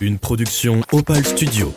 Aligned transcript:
Une 0.00 0.20
production 0.20 0.80
Opal 0.92 1.24
Studio. 1.24 1.72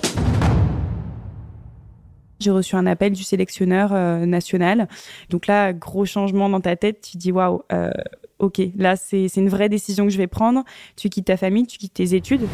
J'ai 2.40 2.52
reçu 2.52 2.76
un 2.76 2.86
appel 2.86 3.14
du 3.14 3.24
sélectionneur 3.24 3.94
euh, 3.94 4.28
national. 4.28 4.88
Donc 5.32 5.48
là, 5.48 5.74
gros 5.74 6.06
changement 6.06 6.48
dans 6.48 6.62
ta 6.62 6.76
tête. 6.76 7.02
Tu 7.02 7.18
dis 7.18 7.32
waouh, 7.32 7.64
euh, 7.74 7.90
ok, 8.38 8.62
là 8.78 8.96
c'est 8.96 9.26
une 9.36 9.50
vraie 9.50 9.70
décision 9.70 10.06
que 10.06 10.12
je 10.12 10.20
vais 10.20 10.28
prendre. 10.28 10.64
Tu 10.96 11.10
quittes 11.10 11.26
ta 11.26 11.38
famille, 11.38 11.66
tu 11.66 11.80
quittes 11.80 11.96
tes 11.96 12.14
études. 12.14 12.48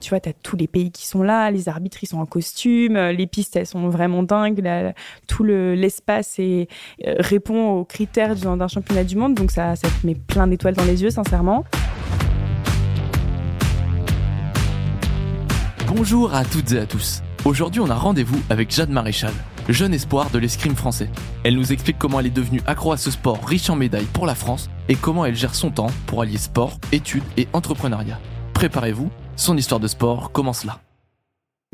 Tu 0.00 0.10
vois, 0.10 0.18
tu 0.18 0.28
as 0.28 0.32
tous 0.32 0.56
les 0.56 0.66
pays 0.66 0.90
qui 0.90 1.06
sont 1.06 1.22
là, 1.22 1.52
les 1.52 1.68
arbitres 1.68 1.98
ils 2.02 2.08
sont 2.08 2.18
en 2.18 2.26
costume, 2.26 2.96
euh, 2.96 3.12
les 3.12 3.28
pistes 3.28 3.54
elles 3.54 3.66
sont 3.66 3.88
vraiment 3.88 4.24
dingues, 4.24 4.60
tout 5.28 5.44
l'espace 5.44 6.38
le, 6.38 6.66
répond 7.04 7.70
aux 7.70 7.84
critères 7.84 8.34
d'un 8.34 8.68
championnat 8.68 9.04
du 9.04 9.14
monde. 9.14 9.34
Donc 9.34 9.52
ça, 9.52 9.76
ça 9.76 9.86
te 9.88 10.04
met 10.04 10.16
plein 10.16 10.48
d'étoiles 10.48 10.74
dans 10.74 10.84
les 10.84 11.04
yeux, 11.04 11.10
sincèrement. 11.10 11.64
Bonjour 15.88 16.34
à 16.34 16.44
toutes 16.44 16.72
et 16.72 16.80
à 16.80 16.86
tous. 16.86 17.22
Aujourd'hui, 17.44 17.80
on 17.80 17.88
a 17.90 17.94
rendez-vous 17.94 18.40
avec 18.50 18.72
Jade 18.72 18.90
Maréchal, 18.90 19.32
jeune 19.68 19.94
espoir 19.94 20.30
de 20.30 20.38
l'escrime 20.38 20.74
français. 20.74 21.08
Elle 21.44 21.54
nous 21.54 21.72
explique 21.72 21.96
comment 21.96 22.18
elle 22.18 22.26
est 22.26 22.30
devenue 22.30 22.60
accro 22.66 22.90
à 22.90 22.96
ce 22.96 23.12
sport 23.12 23.44
riche 23.46 23.70
en 23.70 23.76
médailles 23.76 24.08
pour 24.12 24.26
la 24.26 24.34
France 24.34 24.68
et 24.88 24.96
comment 24.96 25.24
elle 25.24 25.36
gère 25.36 25.54
son 25.54 25.70
temps 25.70 25.90
pour 26.06 26.22
allier 26.22 26.38
sport, 26.38 26.78
études 26.90 27.22
et 27.36 27.46
entrepreneuriat. 27.52 28.18
Préparez-vous, 28.52 29.10
son 29.36 29.56
histoire 29.56 29.80
de 29.80 29.86
sport 29.86 30.32
commence 30.32 30.64
là. 30.64 30.80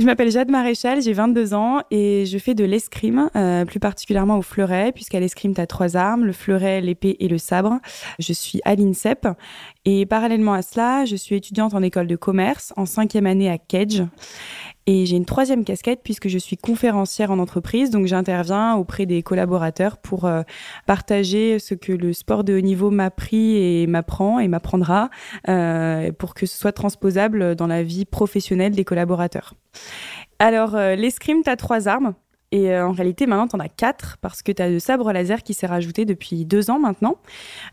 Je 0.02 0.06
m'appelle 0.08 0.32
Jade 0.32 0.50
Maréchal, 0.50 1.00
j'ai 1.00 1.12
22 1.12 1.54
ans 1.54 1.82
et 1.92 2.26
je 2.26 2.36
fais 2.36 2.54
de 2.54 2.64
l'escrime, 2.64 3.30
euh, 3.36 3.64
plus 3.64 3.78
particulièrement 3.78 4.36
au 4.36 4.42
fleuret, 4.42 4.90
puisqu'à 4.90 5.20
l'escrime, 5.20 5.54
tu 5.54 5.60
as 5.60 5.68
trois 5.68 5.96
armes, 5.96 6.24
le 6.24 6.32
fleuret, 6.32 6.80
l'épée 6.80 7.14
et 7.20 7.28
le 7.28 7.38
sabre. 7.38 7.78
Je 8.18 8.32
suis 8.32 8.60
à 8.64 8.74
l'INSEP 8.74 9.28
et 9.84 10.04
parallèlement 10.04 10.54
à 10.54 10.62
cela, 10.62 11.04
je 11.04 11.14
suis 11.14 11.36
étudiante 11.36 11.74
en 11.74 11.82
école 11.84 12.08
de 12.08 12.16
commerce 12.16 12.72
en 12.76 12.84
cinquième 12.84 13.26
année 13.26 13.48
à 13.48 13.58
Kedge. 13.58 14.02
Et 14.86 15.06
j'ai 15.06 15.16
une 15.16 15.24
troisième 15.24 15.64
casquette 15.64 16.00
puisque 16.02 16.28
je 16.28 16.38
suis 16.38 16.56
conférencière 16.56 17.30
en 17.30 17.38
entreprise, 17.38 17.90
donc 17.90 18.06
j'interviens 18.06 18.74
auprès 18.74 19.06
des 19.06 19.22
collaborateurs 19.22 19.96
pour 19.96 20.24
euh, 20.24 20.42
partager 20.86 21.60
ce 21.60 21.74
que 21.74 21.92
le 21.92 22.12
sport 22.12 22.42
de 22.42 22.56
haut 22.56 22.60
niveau 22.60 22.90
m'a 22.90 23.10
pris 23.10 23.56
et 23.56 23.86
m'apprend 23.86 24.40
et 24.40 24.48
m'apprendra 24.48 25.10
euh, 25.48 26.10
pour 26.12 26.34
que 26.34 26.46
ce 26.46 26.58
soit 26.58 26.72
transposable 26.72 27.54
dans 27.54 27.68
la 27.68 27.84
vie 27.84 28.04
professionnelle 28.04 28.72
des 28.72 28.84
collaborateurs. 28.84 29.54
Alors, 30.40 30.74
euh, 30.74 30.96
l'escrime, 30.96 31.44
tu 31.44 31.50
as 31.50 31.56
trois 31.56 31.86
armes. 31.86 32.14
Et 32.52 32.70
euh, 32.70 32.86
en 32.86 32.92
réalité, 32.92 33.26
maintenant, 33.26 33.48
tu 33.48 33.56
en 33.56 33.60
as 33.60 33.68
quatre 33.68 34.18
parce 34.20 34.42
que 34.42 34.52
tu 34.52 34.60
as 34.60 34.68
le 34.68 34.78
sabre 34.78 35.10
laser 35.10 35.42
qui 35.42 35.54
s'est 35.54 35.66
rajouté 35.66 36.04
depuis 36.04 36.44
deux 36.44 36.70
ans 36.70 36.78
maintenant. 36.78 37.16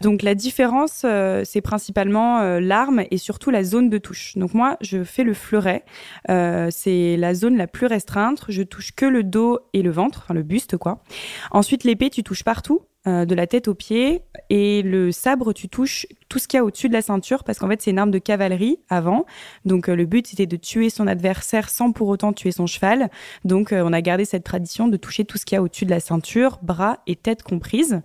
Donc 0.02 0.24
la 0.24 0.36
différence, 0.36 1.02
euh, 1.04 1.44
c'est 1.46 1.60
principalement 1.62 2.40
euh, 2.40 2.62
l'arme 2.62 3.04
et 3.12 3.18
surtout 3.18 3.52
la 3.52 3.66
zone 3.66 3.90
de 3.90 3.98
touche. 3.98 4.38
Donc 4.38 4.54
moi, 4.54 4.78
je 4.80 5.04
fais 5.04 5.24
le 5.24 5.34
fleuret. 5.34 5.84
c'est 6.28 7.18
la 7.18 7.34
zone 7.34 7.58
la 7.58 7.68
plus 7.68 7.88
restreinte. 7.88 8.46
Je 8.48 8.64
touche 8.64 8.94
que 8.94 9.06
le 9.06 9.24
dos 9.24 9.60
et 9.74 9.82
le 9.82 9.92
ventre, 9.92 10.22
enfin 10.24 10.34
le 10.34 10.44
buste, 10.44 10.78
quoi. 10.78 11.04
Ensuite, 11.52 11.84
l'épée, 11.84 12.10
tu 12.10 12.24
touches 12.24 12.44
partout. 12.44 12.82
De 13.06 13.34
la 13.34 13.48
tête 13.48 13.68
aux 13.68 13.74
pieds. 13.74 14.22
Et 14.50 14.82
le 14.84 15.12
sabre, 15.12 15.52
tu 15.54 15.68
touches 15.68 16.06
tout 16.30 16.40
ce 16.40 16.48
qu'il 16.48 16.58
y 16.58 16.62
a 16.62 16.64
au-dessus 16.64 16.88
de 16.88 16.94
la 16.94 17.02
ceinture 17.02 17.44
parce 17.44 17.60
qu'en 17.60 17.68
fait, 17.68 17.82
c'est 17.82 17.92
une 17.92 18.00
arme 18.00 18.12
de 18.12 18.20
cavalerie 18.20 18.80
avant. 18.88 19.26
Donc, 19.66 19.90
euh, 19.90 19.96
le 19.96 20.06
but, 20.06 20.28
c'était 20.28 20.46
de 20.46 20.56
tuer 20.56 20.90
son 20.90 21.08
adversaire 21.08 21.70
sans 21.70 21.92
pour 21.92 22.08
autant 22.08 22.32
tuer 22.32 22.52
son 22.52 22.68
cheval. 22.68 23.10
Donc, 23.44 23.74
euh, 23.74 23.82
on 23.84 23.92
a 23.92 24.02
gardé 24.02 24.26
cette 24.26 24.44
tradition 24.44 24.88
de 24.88 24.96
toucher 24.96 25.26
tout 25.26 25.38
ce 25.38 25.46
qu'il 25.46 25.56
y 25.56 25.60
a 25.60 25.64
au-dessus 25.64 25.86
de 25.86 25.90
la 25.90 26.00
ceinture, 26.00 26.60
bras 26.62 27.00
et 27.08 27.16
tête 27.16 27.44
comprises. 27.44 28.02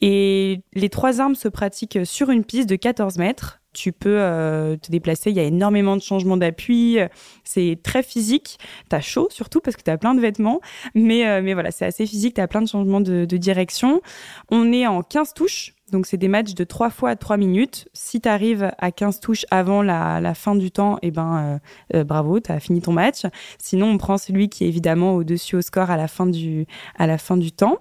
Et 0.00 0.62
les 0.72 0.88
trois 0.88 1.20
armes 1.20 1.34
se 1.34 1.48
pratiquent 1.48 2.00
sur 2.04 2.30
une 2.30 2.44
piste 2.44 2.68
de 2.68 2.76
14 2.76 3.18
mètres 3.18 3.58
tu 3.74 3.90
peux 3.90 4.18
euh, 4.20 4.76
te 4.76 4.90
déplacer. 4.90 5.30
Il 5.30 5.36
y 5.36 5.40
a 5.40 5.44
énormément 5.44 5.96
de 5.96 6.02
changements 6.02 6.36
d'appui. 6.36 6.98
C'est 7.42 7.78
très 7.82 8.02
physique. 8.02 8.58
Tu 8.90 8.96
as 8.96 9.00
chaud 9.00 9.28
surtout 9.30 9.60
parce 9.60 9.76
que 9.76 9.82
tu 9.82 9.90
as 9.90 9.96
plein 9.96 10.14
de 10.14 10.20
vêtements. 10.20 10.60
Mais, 10.94 11.40
mais 11.40 11.54
voilà, 11.54 11.70
c'est 11.70 11.86
assez 11.86 12.06
physique. 12.06 12.34
Tu 12.34 12.42
as 12.42 12.48
plein 12.48 12.60
de 12.60 12.68
changements 12.68 13.00
de, 13.00 13.24
direction. 13.24 14.02
On 14.50 14.74
est 14.74 14.86
en 14.86 15.02
15 15.02 15.32
touches. 15.32 15.74
Donc, 15.92 16.06
c'est 16.06 16.16
des 16.16 16.28
matchs 16.28 16.54
de 16.54 16.64
3 16.64 16.90
fois 16.90 17.14
3 17.14 17.36
minutes. 17.36 17.88
Si 17.92 18.20
tu 18.20 18.28
arrives 18.28 18.72
à 18.78 18.90
15 18.90 19.20
touches 19.20 19.46
avant 19.50 19.82
la, 19.82 20.34
fin 20.34 20.56
du 20.56 20.70
temps, 20.70 20.98
eh 21.02 21.10
ben, 21.10 21.60
euh, 21.94 22.02
bravo, 22.02 22.40
tu 22.40 22.50
as 22.50 22.58
fini 22.58 22.80
ton 22.80 22.92
match. 22.92 23.26
Sinon, 23.58 23.86
on 23.86 23.98
prend 23.98 24.18
celui 24.18 24.48
qui 24.48 24.64
est 24.64 24.68
évidemment 24.68 25.14
au-dessus 25.14 25.56
au 25.56 25.60
score 25.60 25.90
à 25.90 25.96
la 25.96 26.08
fin 26.08 26.26
du 26.26 27.52
temps. 27.52 27.78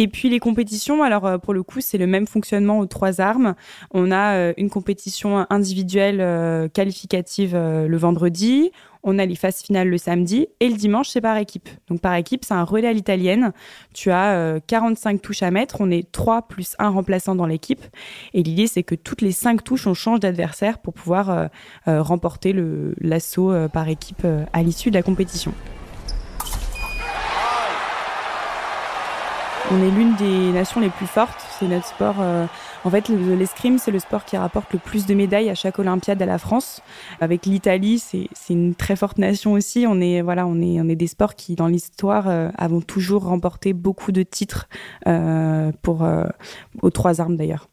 Et 0.00 0.08
puis 0.08 0.30
les 0.30 0.38
compétitions, 0.38 1.02
alors 1.02 1.26
euh, 1.26 1.36
pour 1.36 1.52
le 1.52 1.62
coup, 1.62 1.82
c'est 1.82 1.98
le 1.98 2.06
même 2.06 2.26
fonctionnement 2.26 2.78
aux 2.78 2.86
trois 2.86 3.20
armes. 3.20 3.54
On 3.90 4.10
a 4.10 4.32
euh, 4.34 4.54
une 4.56 4.70
compétition 4.70 5.44
individuelle 5.50 6.22
euh, 6.22 6.68
qualificative 6.68 7.54
le 7.54 7.96
vendredi. 7.98 8.70
On 9.02 9.18
a 9.18 9.26
les 9.26 9.34
phases 9.34 9.60
finales 9.60 9.88
le 9.88 9.98
samedi 9.98 10.46
et 10.60 10.70
le 10.70 10.76
dimanche, 10.76 11.10
c'est 11.10 11.20
par 11.20 11.36
équipe. 11.36 11.68
Donc 11.88 12.00
par 12.00 12.14
équipe, 12.14 12.46
c'est 12.46 12.54
un 12.54 12.64
relais 12.64 12.88
à 12.88 12.94
l'italienne. 12.94 13.52
Tu 13.92 14.10
as 14.10 14.58
45 14.66 15.20
touches 15.20 15.42
à 15.42 15.50
mettre. 15.50 15.82
On 15.82 15.90
est 15.90 16.10
3 16.10 16.48
plus 16.48 16.76
1 16.78 16.88
remplaçant 16.88 17.34
dans 17.34 17.46
l'équipe. 17.46 17.84
Et 18.32 18.42
l'idée, 18.42 18.68
c'est 18.68 18.82
que 18.82 18.94
toutes 18.94 19.20
les 19.20 19.32
5 19.32 19.62
touches, 19.64 19.86
on 19.86 19.94
change 19.94 20.20
d'adversaire 20.20 20.78
pour 20.78 20.94
pouvoir 20.94 21.48
remporter 21.86 22.54
l'assaut 23.00 23.54
par 23.72 23.88
équipe 23.88 24.26
à 24.52 24.62
l'issue 24.62 24.90
de 24.90 24.96
la 24.96 25.02
compétition. 25.02 25.54
On 29.72 29.82
est 29.82 29.90
l'une 29.90 30.16
des 30.16 30.52
nations 30.52 30.80
les 30.80 30.88
plus 30.88 31.06
fortes. 31.06 31.40
C'est 31.58 31.68
notre 31.68 31.86
sport. 31.86 32.16
Euh, 32.84 32.88
en 32.88 32.90
fait, 32.90 33.08
l'escrime, 33.08 33.78
c'est 33.78 33.90
le 33.90 33.98
sport 33.98 34.24
qui 34.24 34.36
rapporte 34.36 34.72
le 34.72 34.78
plus 34.78 35.06
de 35.06 35.14
médailles 35.14 35.50
à 35.50 35.54
chaque 35.54 35.78
Olympiade 35.78 36.20
à 36.22 36.26
la 36.26 36.38
France. 36.38 36.82
Avec 37.20 37.46
l'Italie, 37.46 37.98
c'est 37.98 38.28
une 38.50 38.74
très 38.74 38.96
forte 38.96 39.18
nation 39.18 39.52
aussi. 39.52 39.86
On 39.88 40.00
est 40.00 40.22
voilà, 40.22 40.46
on 40.46 40.60
est 40.60 40.80
on 40.80 40.88
est 40.88 40.96
des 40.96 41.06
sports 41.06 41.34
qui, 41.34 41.54
dans 41.54 41.66
l'histoire, 41.66 42.28
euh, 42.28 42.50
avons 42.56 42.80
toujours 42.80 43.24
remporté 43.24 43.72
beaucoup 43.72 44.12
de 44.12 44.22
titres 44.22 44.68
euh, 45.06 45.72
pour 45.82 46.06
aux 46.82 46.90
trois 46.90 47.20
armes 47.20 47.36
d'ailleurs. 47.36 47.68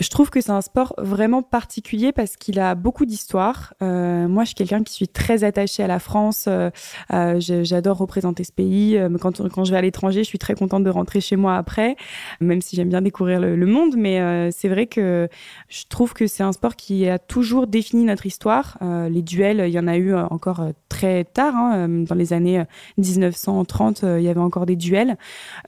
Je 0.00 0.08
trouve 0.10 0.30
que 0.30 0.40
c'est 0.40 0.50
un 0.50 0.60
sport 0.60 0.94
vraiment 0.98 1.42
particulier 1.42 2.12
parce 2.12 2.36
qu'il 2.36 2.60
a 2.60 2.74
beaucoup 2.76 3.04
d'histoire. 3.04 3.74
Euh, 3.82 4.28
moi, 4.28 4.44
je 4.44 4.48
suis 4.48 4.54
quelqu'un 4.54 4.84
qui 4.84 4.94
suis 4.94 5.08
très 5.08 5.42
attaché 5.42 5.82
à 5.82 5.88
la 5.88 5.98
France. 5.98 6.44
Euh, 6.46 6.70
euh 7.12 7.40
J'adore 7.40 7.98
représenter 7.98 8.44
ce 8.44 8.52
pays. 8.52 8.96
Euh, 8.96 9.08
quand, 9.20 9.48
quand 9.48 9.64
je 9.64 9.72
vais 9.72 9.78
à 9.78 9.82
l'étranger, 9.82 10.22
je 10.22 10.28
suis 10.28 10.38
très 10.38 10.54
contente 10.54 10.84
de 10.84 10.90
rentrer 10.90 11.20
chez 11.20 11.36
moi 11.36 11.56
après, 11.56 11.96
même 12.40 12.60
si 12.60 12.76
j'aime 12.76 12.88
bien 12.88 13.02
découvrir 13.02 13.40
le, 13.40 13.56
le 13.56 13.66
monde. 13.66 13.94
Mais 13.96 14.20
euh, 14.28 14.50
c'est 14.52 14.68
vrai 14.68 14.86
que 14.86 15.28
je 15.68 15.84
trouve 15.88 16.14
que 16.14 16.26
c'est 16.26 16.42
un 16.42 16.52
sport 16.52 16.76
qui 16.76 17.08
a 17.08 17.18
toujours 17.18 17.66
défini 17.66 18.04
notre 18.04 18.26
histoire. 18.26 18.78
les 18.80 19.22
duels, 19.22 19.64
il 19.66 19.72
y 19.72 19.78
en 19.78 19.88
a 19.88 19.96
eu 19.96 20.14
encore 20.14 20.68
très 20.88 21.24
tard. 21.24 21.54
Hein, 21.56 21.88
dans 21.88 22.14
les 22.14 22.32
années 22.32 22.64
1930, 22.96 24.04
il 24.18 24.22
y 24.22 24.28
avait 24.28 24.40
encore 24.40 24.66
des 24.66 24.76
duels. 24.76 25.16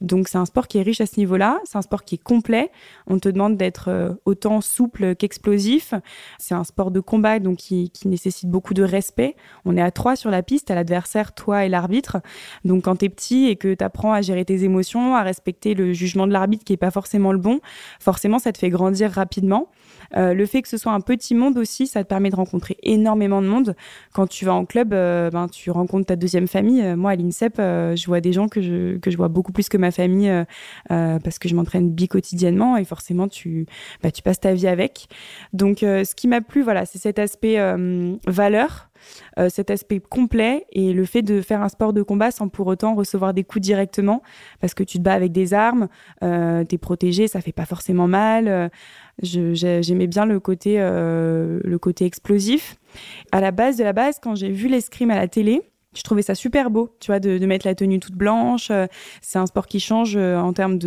Donc, 0.01 0.29
c'est 0.29 0.39
un 0.39 0.47
sport 0.47 0.69
qui 0.69 0.79
est 0.79 0.83
riche 0.83 1.01
à 1.01 1.07
ce 1.07 1.19
niveau-là. 1.19 1.61
C'est 1.65 1.79
un 1.79 1.83
sport 1.83 2.05
qui 2.05 2.17
est 2.17 2.23
complet. 2.23 2.71
On 3.07 3.19
te 3.19 3.29
demande 3.29 3.57
d'être 3.57 4.19
autant 4.25 4.61
souple 4.61 5.15
qu'explosif. 5.17 5.95
C'est 6.39 6.55
un 6.55 6.65
sport 6.65 6.91
de 6.91 7.01
combat 7.01 7.39
donc 7.39 7.59
qui, 7.59 7.91
nécessite 8.05 8.49
beaucoup 8.49 8.75
de 8.75 8.83
respect. 8.83 9.37
On 9.65 9.77
est 9.77 9.83
à 9.83 9.91
trois 9.91 10.17
sur 10.17 10.31
la 10.31 10.43
piste, 10.43 10.71
à 10.71 10.75
l'adversaire, 10.75 11.33
toi 11.33 11.65
et 11.65 11.69
l'arbitre. 11.69 12.19
Donc 12.65 12.85
quand 12.85 12.97
tu 12.97 13.05
es 13.05 13.09
petit 13.09 13.47
et 13.47 13.57
que 13.57 13.75
tu 13.75 13.85
apprends 13.85 14.13
à 14.13 14.23
gérer 14.23 14.45
tes 14.45 14.65
émotions, 14.65 15.15
à 15.15 15.23
respecter 15.23 15.75
le 15.75 15.93
jugement 15.93 16.27
de 16.27 16.33
l'arbitre 16.33 16.65
qui 16.65 16.73
est 16.73 16.79
pas 16.79 16.91
forcément 16.91 17.33
le 17.33 17.39
bon, 17.39 17.61
forcément 18.01 18.39
ça 18.39 18.50
te 18.53 18.59
fait 18.59 18.71
grandir 18.71 19.11
rapidement. 19.11 19.69
Euh, 20.17 20.35
le 20.35 20.47
fait 20.47 20.63
que 20.63 20.69
ce 20.69 20.77
soit 20.77 20.93
un 20.93 21.01
petit 21.01 21.35
monde 21.35 21.57
aussi, 21.57 21.87
ça 21.87 22.03
te 22.03 22.09
permet 22.09 22.31
de 22.31 22.37
rencontrer 22.37 22.77
énormément 22.83 23.43
de 23.43 23.47
monde. 23.47 23.77
Quand 24.13 24.27
tu 24.27 24.45
vas 24.45 24.55
en 24.55 24.65
club, 24.65 24.93
euh, 24.93 25.31
ben, 25.31 25.49
tu 25.49 25.71
rencontres 25.71 26.07
ta 26.07 26.17
deuxième 26.17 26.49
famille. 26.49 26.83
Euh, 26.83 26.97
moi, 26.97 27.13
à 27.13 27.17
l'INSEP, 27.17 27.55
je 27.59 28.07
vois 28.07 28.21
des 28.21 28.33
gens 28.33 28.49
que 28.49 28.61
je, 28.61 28.99
que 28.99 29.11
je 29.11 29.17
vois 29.17 29.29
beaucoup 29.29 29.53
plus 29.53 29.69
que 29.69 29.77
ma 29.77 29.91
famille 29.91 30.31
parce 30.89 31.39
que 31.39 31.49
je 31.49 31.55
m'entraîne 31.55 31.91
bi-quotidiennement 31.91 32.77
et 32.77 32.85
forcément, 32.85 33.29
tu, 33.29 33.67
bah, 34.03 34.11
tu 34.11 34.23
passes 34.23 34.41
ta 34.41 34.53
vie 34.53 34.67
avec. 34.67 35.09
Donc, 35.53 35.79
ce 35.81 36.15
qui 36.15 36.29
m'a 36.29 36.41
plu, 36.41 36.63
voilà, 36.63 36.87
c'est 36.87 36.99
cet 36.99 37.19
aspect 37.19 37.59
valeur. 38.27 38.90
Cet 39.49 39.71
aspect 39.71 40.01
complet 40.01 40.67
et 40.73 40.93
le 40.93 41.05
fait 41.05 41.23
de 41.23 41.41
faire 41.41 41.63
un 41.63 41.69
sport 41.69 41.93
de 41.93 42.03
combat 42.03 42.31
sans 42.31 42.49
pour 42.49 42.67
autant 42.67 42.95
recevoir 42.95 43.35
des 43.35 43.45
coups 43.45 43.63
directement 43.63 44.23
parce 44.61 44.75
que 44.75 44.83
tu 44.83 44.99
te 44.99 45.03
bats 45.03 45.15
avec 45.15 45.33
des 45.33 45.55
armes, 45.55 45.89
euh, 46.23 46.65
tu 46.65 46.75
es 46.75 46.79
protégé, 46.79 47.29
ça 47.29 47.41
fait 47.41 47.53
pas 47.53 47.67
forcément 47.67 48.07
mal 48.07 48.71
j'aimais 49.23 50.07
bien 50.07 50.27
le 50.27 50.41
côté, 50.41 50.77
euh, 50.79 51.61
le 51.63 51.79
côté 51.79 52.05
explosif. 52.05 52.77
À 53.33 53.41
la 53.41 53.51
base 53.51 53.77
de 53.77 53.85
la 53.85 53.93
base, 53.93 54.19
quand 54.21 54.35
j'ai 54.35 54.51
vu 54.51 54.69
l'escrime 54.69 55.11
à 55.11 55.17
la 55.17 55.29
télé, 55.29 55.63
je 55.93 56.03
trouvais 56.03 56.23
ça 56.23 56.37
super 56.37 56.71
beau, 56.71 56.95
tu 57.01 57.09
vois, 57.09 57.19
de, 57.19 57.45
mettre 57.47 57.67
la 57.67 57.75
tenue 57.75 57.99
toute 57.99 58.15
blanche. 58.15 58.71
C'est 59.23 59.39
un 59.39 59.47
sport 59.47 59.67
qui 59.67 59.81
change 59.81 60.17
euh, 60.17 60.39
en 60.39 60.53
termes 60.53 60.79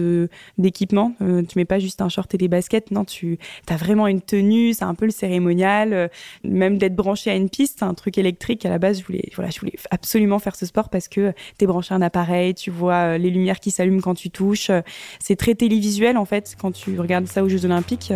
d'équipement. 0.57 1.13
Euh, 1.21 1.41
tu 1.43 1.57
mets 1.57 1.65
pas 1.65 1.79
juste 1.79 2.01
un 2.01 2.07
short 2.07 2.33
et 2.33 2.37
des 2.37 2.47
baskets, 2.47 2.91
non, 2.91 3.03
tu 3.03 3.37
as 3.67 3.75
vraiment 3.75 4.07
une 4.07 4.21
tenue. 4.21 4.73
C'est 4.73 4.85
un 4.85 4.95
peu 4.95 5.05
le 5.05 5.11
cérémonial, 5.11 6.09
même 6.45 6.77
d'être 6.77 6.95
branché 6.95 7.29
à 7.29 7.35
une 7.35 7.49
piste, 7.49 7.83
un 7.83 7.93
truc 7.93 8.17
électrique. 8.17 8.65
À 8.65 8.69
la 8.69 8.79
base, 8.79 8.99
je 9.01 9.05
voulais, 9.05 9.29
voilà, 9.35 9.51
je 9.51 9.59
voulais 9.59 9.75
absolument 9.91 10.39
faire 10.39 10.55
ce 10.55 10.65
sport 10.65 10.89
parce 10.89 11.09
que 11.09 11.33
tu 11.57 11.65
es 11.65 11.67
branché 11.67 11.93
à 11.93 11.97
un 11.97 12.01
appareil, 12.01 12.53
tu 12.53 12.71
vois 12.71 13.17
les 13.17 13.29
lumières 13.29 13.59
qui 13.59 13.71
s'allument 13.71 14.01
quand 14.01 14.15
tu 14.15 14.29
touches. 14.29 14.71
C'est 15.19 15.35
très 15.35 15.55
télévisuel 15.55 16.17
en 16.17 16.25
fait. 16.25 16.55
Quand 16.59 16.71
tu 16.71 16.97
regardes 16.99 17.27
ça 17.27 17.43
aux 17.43 17.49
Jeux 17.49 17.65
Olympiques, 17.65 18.13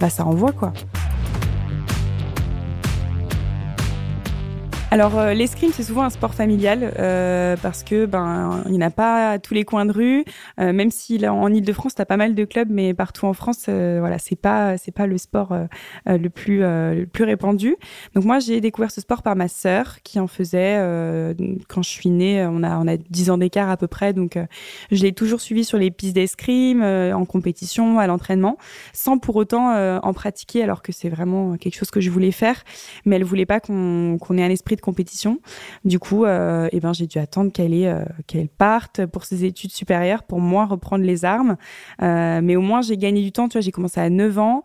bah 0.00 0.08
ça 0.08 0.24
envoie 0.24 0.52
quoi. 0.52 0.72
Alors 4.92 5.18
euh, 5.18 5.32
l'escrime 5.32 5.70
c'est 5.72 5.84
souvent 5.84 6.02
un 6.02 6.10
sport 6.10 6.34
familial 6.34 6.92
euh, 6.98 7.56
parce 7.62 7.82
que 7.82 8.04
ben 8.04 8.62
il 8.66 8.72
n'y 8.72 8.76
en 8.76 8.86
a 8.86 8.90
pas 8.90 9.30
à 9.30 9.38
tous 9.38 9.54
les 9.54 9.64
coins 9.64 9.86
de 9.86 9.92
rue. 9.92 10.22
Euh, 10.60 10.74
même 10.74 10.90
si 10.90 11.16
là 11.16 11.32
en 11.32 11.50
Île-de-France 11.50 11.94
t'as 11.94 12.04
pas 12.04 12.18
mal 12.18 12.34
de 12.34 12.44
clubs, 12.44 12.68
mais 12.70 12.92
partout 12.92 13.24
en 13.24 13.32
France 13.32 13.64
euh, 13.70 13.96
voilà 14.00 14.18
c'est 14.18 14.36
pas 14.36 14.76
c'est 14.76 14.92
pas 14.92 15.06
le 15.06 15.16
sport 15.16 15.52
euh, 15.52 15.64
euh, 16.10 16.18
le 16.18 16.28
plus 16.28 16.58
le 16.58 17.06
plus 17.10 17.24
répandu. 17.24 17.76
Donc 18.14 18.26
moi 18.26 18.38
j'ai 18.38 18.60
découvert 18.60 18.90
ce 18.90 19.00
sport 19.00 19.22
par 19.22 19.34
ma 19.34 19.48
sœur 19.48 20.02
qui 20.02 20.20
en 20.20 20.26
faisait 20.26 20.76
quand 21.68 21.82
je 21.82 21.88
suis 21.88 22.10
née. 22.10 22.44
On 22.44 22.62
a 22.62 22.76
on 22.76 22.86
a 22.86 22.98
10 22.98 23.30
ans 23.30 23.38
d'écart 23.38 23.70
à 23.70 23.78
peu 23.78 23.86
près, 23.86 24.12
donc 24.12 24.38
je 24.90 25.02
l'ai 25.02 25.12
toujours 25.12 25.40
suivi 25.40 25.64
sur 25.64 25.78
les 25.78 25.90
pistes 25.90 26.14
d'escrime, 26.14 26.82
en 26.82 27.24
compétition, 27.24 27.98
à 27.98 28.06
l'entraînement, 28.06 28.58
sans 28.92 29.16
pour 29.16 29.36
autant 29.36 29.72
en 29.74 30.12
pratiquer 30.12 30.62
alors 30.62 30.82
que 30.82 30.92
c'est 30.92 31.08
vraiment 31.08 31.56
quelque 31.56 31.76
chose 31.76 31.90
que 31.90 32.02
je 32.02 32.10
voulais 32.10 32.30
faire. 32.30 32.62
Mais 33.06 33.16
elle 33.16 33.24
voulait 33.24 33.46
pas 33.46 33.58
qu'on 33.58 34.18
qu'on 34.20 34.36
ait 34.36 34.44
un 34.44 34.50
esprit 34.50 34.76
de 34.76 34.81
compétition. 34.82 35.40
Du 35.84 35.98
coup, 35.98 36.24
euh, 36.24 36.68
eh 36.72 36.80
ben, 36.80 36.92
j'ai 36.92 37.06
dû 37.06 37.18
attendre 37.18 37.50
qu'elle 37.50 37.72
euh, 37.72 38.04
qu'elle 38.26 38.48
parte 38.48 39.06
pour 39.06 39.24
ses 39.24 39.44
études 39.44 39.72
supérieures 39.72 40.24
pour 40.24 40.40
moi 40.40 40.66
reprendre 40.66 41.04
les 41.04 41.24
armes. 41.24 41.56
Euh, 42.02 42.40
mais 42.42 42.56
au 42.56 42.60
moins, 42.60 42.82
j'ai 42.82 42.98
gagné 42.98 43.22
du 43.22 43.32
temps. 43.32 43.48
Tu 43.48 43.54
vois, 43.54 43.62
j'ai 43.62 43.72
commencé 43.72 44.00
à 44.00 44.10
9 44.10 44.38
ans 44.38 44.62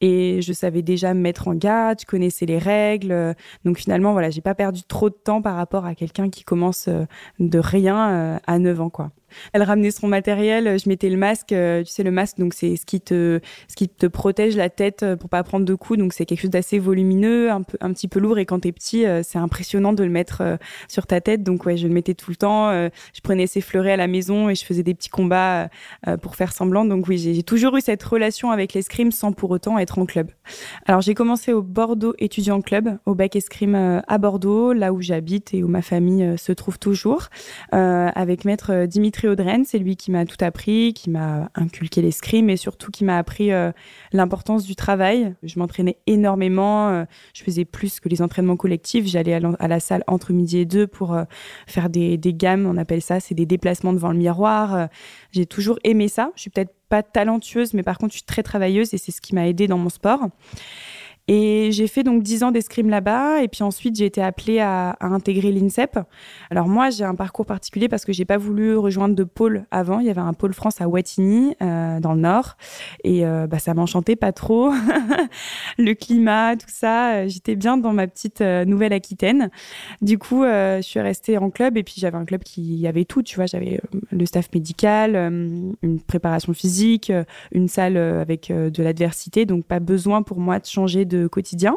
et 0.00 0.42
je 0.42 0.52
savais 0.52 0.82
déjà 0.82 1.14
me 1.14 1.20
mettre 1.20 1.48
en 1.48 1.54
garde, 1.54 2.00
je 2.00 2.06
connaissais 2.06 2.44
les 2.44 2.58
règles. 2.58 3.34
Donc 3.64 3.78
finalement, 3.78 4.12
voilà, 4.12 4.28
j'ai 4.30 4.42
pas 4.42 4.54
perdu 4.54 4.82
trop 4.82 5.08
de 5.08 5.14
temps 5.14 5.40
par 5.40 5.56
rapport 5.56 5.86
à 5.86 5.94
quelqu'un 5.94 6.28
qui 6.28 6.44
commence 6.44 6.88
de 7.38 7.58
rien 7.58 8.40
à 8.46 8.58
9 8.58 8.80
ans, 8.80 8.90
quoi. 8.90 9.10
Elle 9.52 9.62
ramenait 9.62 9.90
son 9.90 10.08
matériel, 10.08 10.78
je 10.78 10.88
mettais 10.88 11.08
le 11.08 11.16
masque, 11.16 11.52
euh, 11.52 11.82
tu 11.82 11.90
sais 11.90 12.02
le 12.02 12.10
masque 12.10 12.38
donc 12.38 12.54
c'est 12.54 12.76
ce 12.76 12.84
qui 12.84 13.00
te 13.00 13.40
ce 13.68 13.76
qui 13.76 13.88
te 13.88 14.06
protège 14.06 14.56
la 14.56 14.70
tête 14.70 15.02
euh, 15.02 15.16
pour 15.16 15.28
pas 15.28 15.42
prendre 15.42 15.64
de 15.64 15.74
coups 15.74 15.98
donc 15.98 16.12
c'est 16.12 16.26
quelque 16.26 16.40
chose 16.40 16.50
d'assez 16.50 16.78
volumineux, 16.78 17.50
un 17.50 17.62
peu 17.62 17.78
un 17.80 17.92
petit 17.92 18.08
peu 18.08 18.20
lourd 18.20 18.38
et 18.38 18.46
quand 18.46 18.60
t'es 18.60 18.72
petit 18.72 19.06
euh, 19.06 19.22
c'est 19.22 19.38
impressionnant 19.38 19.92
de 19.92 20.04
le 20.04 20.10
mettre 20.10 20.58
sur 20.88 21.06
ta 21.06 21.20
tête 21.20 21.42
donc 21.42 21.64
ouais 21.66 21.76
je 21.76 21.86
le 21.86 21.94
mettais 21.94 22.14
tout 22.14 22.30
le 22.30 22.36
temps, 22.36 22.70
je 22.72 23.20
prenais 23.22 23.46
ses 23.46 23.60
fleurets 23.60 23.92
à 23.92 23.96
la 23.96 24.06
maison 24.06 24.48
et 24.48 24.54
je 24.54 24.64
faisais 24.64 24.82
des 24.82 24.94
petits 24.94 25.08
combats 25.08 25.68
pour 26.22 26.36
faire 26.36 26.52
semblant 26.52 26.84
donc 26.84 27.06
oui 27.08 27.18
j'ai 27.18 27.42
toujours 27.42 27.76
eu 27.76 27.80
cette 27.80 28.02
relation 28.02 28.50
avec 28.50 28.74
l'escrime 28.74 29.12
sans 29.12 29.32
pour 29.32 29.50
autant 29.50 29.78
être 29.78 29.98
en 29.98 30.06
club. 30.06 30.30
Alors 30.86 31.00
j'ai 31.00 31.14
commencé 31.14 31.52
au 31.52 31.62
Bordeaux 31.62 32.14
étudiant 32.18 32.60
club 32.60 32.98
au 33.06 33.14
bac 33.14 33.36
escrime 33.36 34.02
à 34.06 34.18
Bordeaux 34.18 34.72
là 34.72 34.92
où 34.92 35.00
j'habite 35.00 35.54
et 35.54 35.62
où 35.62 35.68
ma 35.68 35.82
famille 35.82 36.36
se 36.38 36.52
trouve 36.52 36.78
toujours 36.78 37.28
avec 37.72 38.44
maître 38.44 38.86
Dimitri 38.86 39.19
C'est 39.64 39.78
lui 39.78 39.96
qui 39.96 40.10
m'a 40.10 40.24
tout 40.24 40.42
appris, 40.42 40.94
qui 40.94 41.10
m'a 41.10 41.50
inculqué 41.54 42.00
l'escrime 42.00 42.48
et 42.48 42.56
surtout 42.56 42.90
qui 42.90 43.04
m'a 43.04 43.18
appris 43.18 43.52
euh, 43.52 43.70
l'importance 44.12 44.64
du 44.64 44.74
travail. 44.74 45.34
Je 45.42 45.58
m'entraînais 45.58 45.98
énormément, 46.06 46.88
euh, 46.88 47.04
je 47.34 47.42
faisais 47.42 47.66
plus 47.66 48.00
que 48.00 48.08
les 48.08 48.22
entraînements 48.22 48.56
collectifs. 48.56 49.06
J'allais 49.06 49.34
à, 49.34 49.68
la 49.68 49.80
salle 49.80 50.04
entre 50.06 50.32
midi 50.32 50.58
et 50.58 50.64
deux 50.64 50.86
pour 50.86 51.12
euh, 51.12 51.24
faire 51.66 51.90
des, 51.90 52.16
des, 52.16 52.32
gammes, 52.32 52.66
on 52.66 52.76
appelle 52.78 53.02
ça, 53.02 53.20
c'est 53.20 53.34
des 53.34 53.46
déplacements 53.46 53.92
devant 53.92 54.10
le 54.10 54.18
miroir. 54.18 54.88
J'ai 55.32 55.44
toujours 55.44 55.78
aimé 55.84 56.08
ça. 56.08 56.32
Je 56.36 56.42
suis 56.42 56.50
peut-être 56.50 56.74
pas 56.88 57.02
talentueuse, 57.02 57.74
mais 57.74 57.82
par 57.82 57.98
contre, 57.98 58.12
je 58.12 58.18
suis 58.18 58.26
très 58.26 58.42
travailleuse 58.42 58.94
et 58.94 58.98
c'est 58.98 59.12
ce 59.12 59.20
qui 59.20 59.34
m'a 59.34 59.46
aidée 59.46 59.68
dans 59.68 59.78
mon 59.78 59.90
sport. 59.90 60.28
Et 61.32 61.70
j'ai 61.70 61.86
fait 61.86 62.02
donc 62.02 62.24
10 62.24 62.42
ans 62.42 62.50
d'escrime 62.50 62.90
là-bas. 62.90 63.40
Et 63.40 63.46
puis 63.46 63.62
ensuite, 63.62 63.94
j'ai 63.94 64.04
été 64.04 64.20
appelée 64.20 64.58
à, 64.58 64.96
intégrer 65.00 65.52
l'INSEP. 65.52 66.00
Alors 66.50 66.66
moi, 66.66 66.90
j'ai 66.90 67.04
un 67.04 67.14
parcours 67.14 67.46
particulier 67.46 67.88
parce 67.88 68.04
que 68.04 68.12
j'ai 68.12 68.24
pas 68.24 68.36
voulu 68.36 68.76
rejoindre 68.76 69.14
de 69.14 69.22
pôle 69.22 69.64
avant. 69.70 70.00
Il 70.00 70.06
y 70.06 70.10
avait 70.10 70.20
un 70.20 70.32
pôle 70.32 70.52
France 70.52 70.80
à 70.80 70.88
Wattignies, 70.88 71.54
euh, 71.62 72.00
dans 72.00 72.14
le 72.14 72.20
Nord. 72.20 72.56
Et 73.04 73.24
euh, 73.24 73.46
bah, 73.46 73.60
ça 73.60 73.74
m'enchantait 73.74 74.16
pas 74.16 74.32
trop. 74.32 74.72
le 75.78 75.92
climat, 75.94 76.56
tout 76.56 76.66
ça. 76.66 77.12
Euh, 77.12 77.28
j'étais 77.28 77.54
bien 77.54 77.76
dans 77.76 77.92
ma 77.92 78.08
petite 78.08 78.40
euh, 78.40 78.64
Nouvelle-Aquitaine. 78.64 79.50
Du 80.02 80.18
coup, 80.18 80.42
je 80.42 80.80
suis 80.82 80.98
restée 80.98 81.38
en 81.38 81.50
club. 81.50 81.76
Et 81.76 81.84
puis 81.84 81.94
j'avais 81.98 82.18
un 82.18 82.24
club 82.24 82.42
qui 82.42 82.84
avait 82.88 83.04
tout. 83.04 83.22
Tu 83.22 83.36
vois, 83.36 83.46
j'avais 83.46 83.80
le 84.10 84.26
staff 84.26 84.48
médical, 84.52 85.14
une 85.14 86.00
préparation 86.00 86.52
physique, 86.54 87.12
une 87.52 87.68
salle 87.68 87.96
avec 87.96 88.50
de 88.50 88.82
l'adversité. 88.82 89.46
Donc 89.46 89.64
pas 89.64 89.78
besoin 89.78 90.22
pour 90.22 90.40
moi 90.40 90.58
de 90.58 90.66
changer 90.66 91.04
de 91.04 91.19
quotidien. 91.28 91.76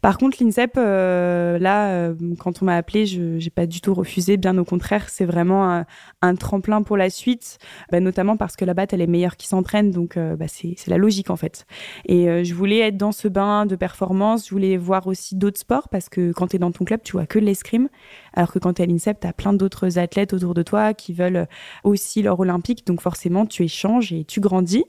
Par 0.00 0.18
contre, 0.18 0.42
l'INSEP, 0.42 0.72
euh, 0.76 1.58
là, 1.58 1.88
euh, 1.90 2.14
quand 2.38 2.62
on 2.62 2.64
m'a 2.64 2.76
appelé, 2.76 3.06
je 3.06 3.42
n'ai 3.42 3.50
pas 3.50 3.66
du 3.66 3.80
tout 3.80 3.94
refusé. 3.94 4.36
Bien 4.36 4.56
au 4.58 4.64
contraire, 4.64 5.08
c'est 5.08 5.24
vraiment 5.24 5.84
un, 6.22 6.34
tremplin 6.36 6.82
pour 6.82 6.96
la 6.96 7.10
suite, 7.10 7.58
bah, 7.90 8.00
notamment 8.00 8.36
parce 8.36 8.56
que 8.56 8.64
là-bas, 8.64 8.86
elle 8.92 9.00
est 9.00 9.06
meilleure 9.06 9.36
qui 9.36 9.46
s'entraîne. 9.46 9.90
Donc, 9.90 10.16
euh, 10.16 10.34
bah, 10.36 10.46
c'est 10.48 10.88
la 10.88 10.98
logique, 10.98 11.30
en 11.30 11.36
fait. 11.36 11.66
Et 12.06 12.44
je 12.44 12.54
voulais 12.54 12.78
être 12.78 12.96
dans 12.96 13.12
ce 13.12 13.28
bain 13.28 13.66
de 13.66 13.76
performance. 13.76 14.46
Je 14.46 14.50
voulais 14.50 14.76
voir 14.76 15.06
aussi 15.06 15.36
d'autres 15.36 15.60
sports 15.60 15.88
parce 15.88 16.08
que 16.08 16.32
quand 16.32 16.48
tu 16.48 16.56
es 16.56 16.58
dans 16.58 16.72
ton 16.72 16.84
club, 16.84 17.00
tu 17.02 17.12
vois 17.12 17.26
que 17.26 17.38
l'escrime. 17.38 17.88
Alors 18.34 18.52
que 18.52 18.58
quand 18.58 18.74
tu 18.74 18.82
es 18.82 18.84
à 18.84 18.88
l'INSEP, 18.88 19.20
tu 19.20 19.26
as 19.26 19.32
plein 19.32 19.52
d'autres 19.52 19.98
athlètes 19.98 20.32
autour 20.32 20.54
de 20.54 20.62
toi 20.62 20.94
qui 20.94 21.12
veulent 21.12 21.46
aussi 21.84 22.22
leur 22.22 22.40
olympique. 22.40 22.86
Donc, 22.86 23.00
forcément, 23.00 23.46
tu 23.46 23.64
échanges 23.64 24.12
et 24.12 24.24
tu 24.24 24.40
grandis. 24.40 24.84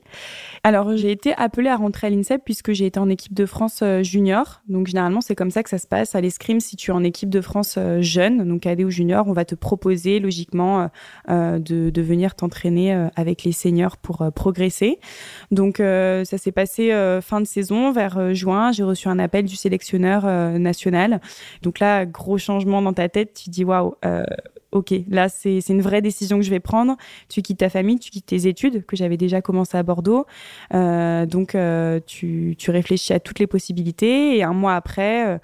Alors, 0.64 0.96
j'ai 0.96 1.12
été 1.12 1.34
appelée 1.36 1.70
à 1.70 1.76
rentrer 1.76 2.08
à 2.08 2.10
l'INSEP 2.10 2.42
puisque 2.46 2.72
j'ai 2.74 2.86
été 2.86 3.00
en 3.00 3.10
équipe 3.10 3.34
de 3.34 3.46
France 3.46 3.80
euh, 3.84 4.04
junior. 4.04 4.62
Donc, 4.68 4.88
généralement, 4.88 5.22
c'est 5.22 5.36
comme 5.36 5.52
ça 5.52 5.64
que 5.64 5.70
ça 5.70 5.78
se 5.78 5.88
passe 5.88 6.16
à 6.16 6.22
l'escrime. 6.22 6.60
Si 6.60 6.76
tu 6.76 6.92
es 6.92 6.94
en 6.94 7.04
équipe 7.04 7.30
de 7.30 7.42
France 7.42 7.76
euh, 7.78 8.02
jeune, 8.02 8.48
donc 8.48 8.62
cadet 8.62 8.84
ou 8.84 8.90
junior, 8.90 9.28
on 9.28 9.34
va 9.34 9.46
te 9.46 9.56
proposer 9.56 10.20
logiquement 10.20 10.90
euh, 11.30 11.60
de, 11.60 12.02
venir 12.02 12.36
t'entraîner 12.36 12.94
euh, 12.94 13.08
avec 13.16 13.44
les 13.44 13.52
seniors 13.52 13.98
pour 13.98 14.22
euh, 14.22 14.32
progresser. 14.32 15.00
Donc, 15.52 15.80
euh, 15.80 16.24
ça 16.26 16.38
s'est 16.38 16.52
passé 16.52 16.92
euh, 16.92 17.22
fin 17.22 17.42
de 17.42 17.48
saison, 17.48 17.92
vers 17.92 18.18
euh, 18.18 18.34
juin. 18.34 18.72
J'ai 18.72 18.84
reçu 18.84 19.08
un 19.08 19.20
appel 19.20 19.46
du 19.46 19.56
sélectionneur 19.56 20.24
euh, 20.26 20.58
national. 20.58 21.22
Donc 21.62 21.80
là, 21.80 22.06
gros 22.06 22.38
changement 22.38 22.82
dans 22.82 22.94
ta 22.94 23.10
tête. 23.10 23.33
Tu 23.34 23.50
dis 23.50 23.64
waouh. 23.64 23.96
Euh, 24.06 24.24
ok, 24.72 24.94
là 25.10 25.30
c'est 25.30 25.60
une 25.70 25.82
vraie 25.82 26.02
décision 26.02 26.38
que 26.38 26.44
je 26.44 26.50
vais 26.50 26.60
prendre. 26.60 26.98
Tu 27.30 27.42
quittes 27.42 27.60
ta 27.60 27.70
famille, 27.70 28.00
tu 28.00 28.12
quittes 28.12 28.26
tes 28.26 28.48
études 28.48 28.86
que 28.86 28.96
j'avais 28.96 29.18
déjà 29.18 29.42
commencé 29.42 29.78
à 29.78 29.84
Bordeaux. 29.84 30.26
Euh, 30.74 31.26
donc 31.26 31.56
euh, 31.56 32.00
tu, 32.06 32.56
tu 32.58 32.72
réfléchis 32.72 33.14
à 33.14 33.20
toutes 33.20 33.40
les 33.40 33.48
possibilités 33.48 34.38
et 34.38 34.44
un 34.44 34.54
mois 34.54 34.76
après, 34.76 35.40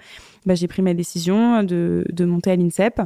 bah, 0.46 0.54
j'ai 0.54 0.68
pris 0.68 0.82
ma 0.82 0.94
décision 0.94 1.62
de, 1.62 2.04
de 2.10 2.24
monter 2.24 2.50
à 2.50 2.56
l'INSEP. 2.56 3.00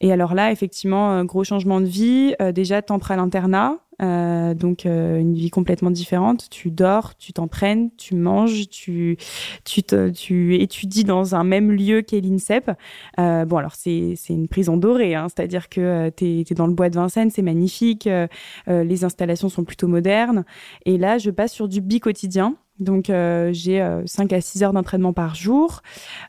Et 0.00 0.12
alors 0.12 0.34
là, 0.34 0.52
effectivement, 0.52 1.24
gros 1.24 1.44
changement 1.44 1.80
de 1.80 1.86
vie. 1.86 2.34
Euh, 2.40 2.52
déjà, 2.52 2.82
t'entres 2.82 3.10
à 3.10 3.16
l'internat. 3.16 3.78
Euh, 4.02 4.52
donc 4.52 4.84
euh, 4.84 5.18
une 5.18 5.34
vie 5.34 5.50
complètement 5.50 5.90
différente. 5.90 6.48
Tu 6.50 6.70
dors, 6.70 7.16
tu 7.16 7.32
t'entraînes, 7.32 7.90
tu 7.96 8.14
manges, 8.14 8.68
tu 8.68 9.16
tu, 9.64 9.82
tu 10.14 10.56
étudies 10.56 11.04
dans 11.04 11.34
un 11.34 11.44
même 11.44 11.72
lieu 11.72 12.02
qu'est 12.02 12.20
l'INSEP. 12.20 12.72
Euh, 13.18 13.44
bon 13.46 13.56
alors 13.56 13.74
c'est 13.74 14.14
c'est 14.16 14.34
une 14.34 14.48
prison 14.48 14.76
dorée, 14.76 15.14
hein, 15.14 15.28
c'est-à-dire 15.34 15.68
que 15.68 15.80
euh, 15.80 16.10
t'es 16.10 16.44
es 16.48 16.54
dans 16.54 16.66
le 16.66 16.74
bois 16.74 16.90
de 16.90 16.96
Vincennes, 16.96 17.30
c'est 17.30 17.42
magnifique, 17.42 18.06
euh, 18.06 18.26
euh, 18.68 18.84
les 18.84 19.04
installations 19.04 19.48
sont 19.48 19.64
plutôt 19.64 19.88
modernes. 19.88 20.44
Et 20.84 20.98
là 20.98 21.18
je 21.18 21.30
passe 21.30 21.52
sur 21.52 21.68
du 21.68 21.80
bi 21.80 22.00
quotidien. 22.00 22.56
Donc, 22.78 23.08
euh, 23.08 23.50
j'ai 23.52 23.80
euh, 23.80 24.02
5 24.06 24.32
à 24.32 24.40
6 24.40 24.62
heures 24.62 24.72
d'entraînement 24.72 25.12
par 25.12 25.34
jour. 25.34 25.82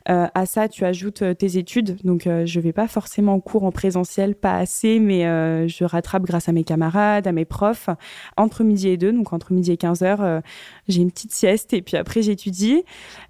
Euh, 0.08 0.26
à 0.34 0.46
ça, 0.46 0.68
tu 0.68 0.84
ajoutes 0.84 1.22
euh, 1.22 1.34
tes 1.34 1.58
études. 1.58 1.96
Donc, 2.04 2.28
je 2.44 2.60
vais 2.60 2.72
pas 2.72 2.88
forcément 2.88 3.34
en 3.34 3.40
cours 3.40 3.64
en 3.64 3.72
présentiel, 3.72 4.34
pas 4.34 4.56
assez, 4.56 4.98
mais 4.98 5.22
je 5.68 5.84
rattrape 5.84 6.24
grâce 6.24 6.48
à 6.48 6.52
mes 6.52 6.64
camarades, 6.64 7.26
à 7.26 7.32
mes 7.32 7.44
profs. 7.44 7.88
Entre 8.36 8.64
midi 8.64 8.88
et 8.88 8.96
2, 8.96 9.12
donc 9.12 9.32
entre 9.32 9.52
midi 9.52 9.72
et 9.72 9.76
15 9.76 10.02
heures, 10.02 10.42
j'ai 10.88 11.02
une 11.02 11.10
petite 11.10 11.32
sieste 11.32 11.72
et 11.72 11.82
puis 11.82 11.96
après, 11.96 12.22
j'étudie. 12.22 12.82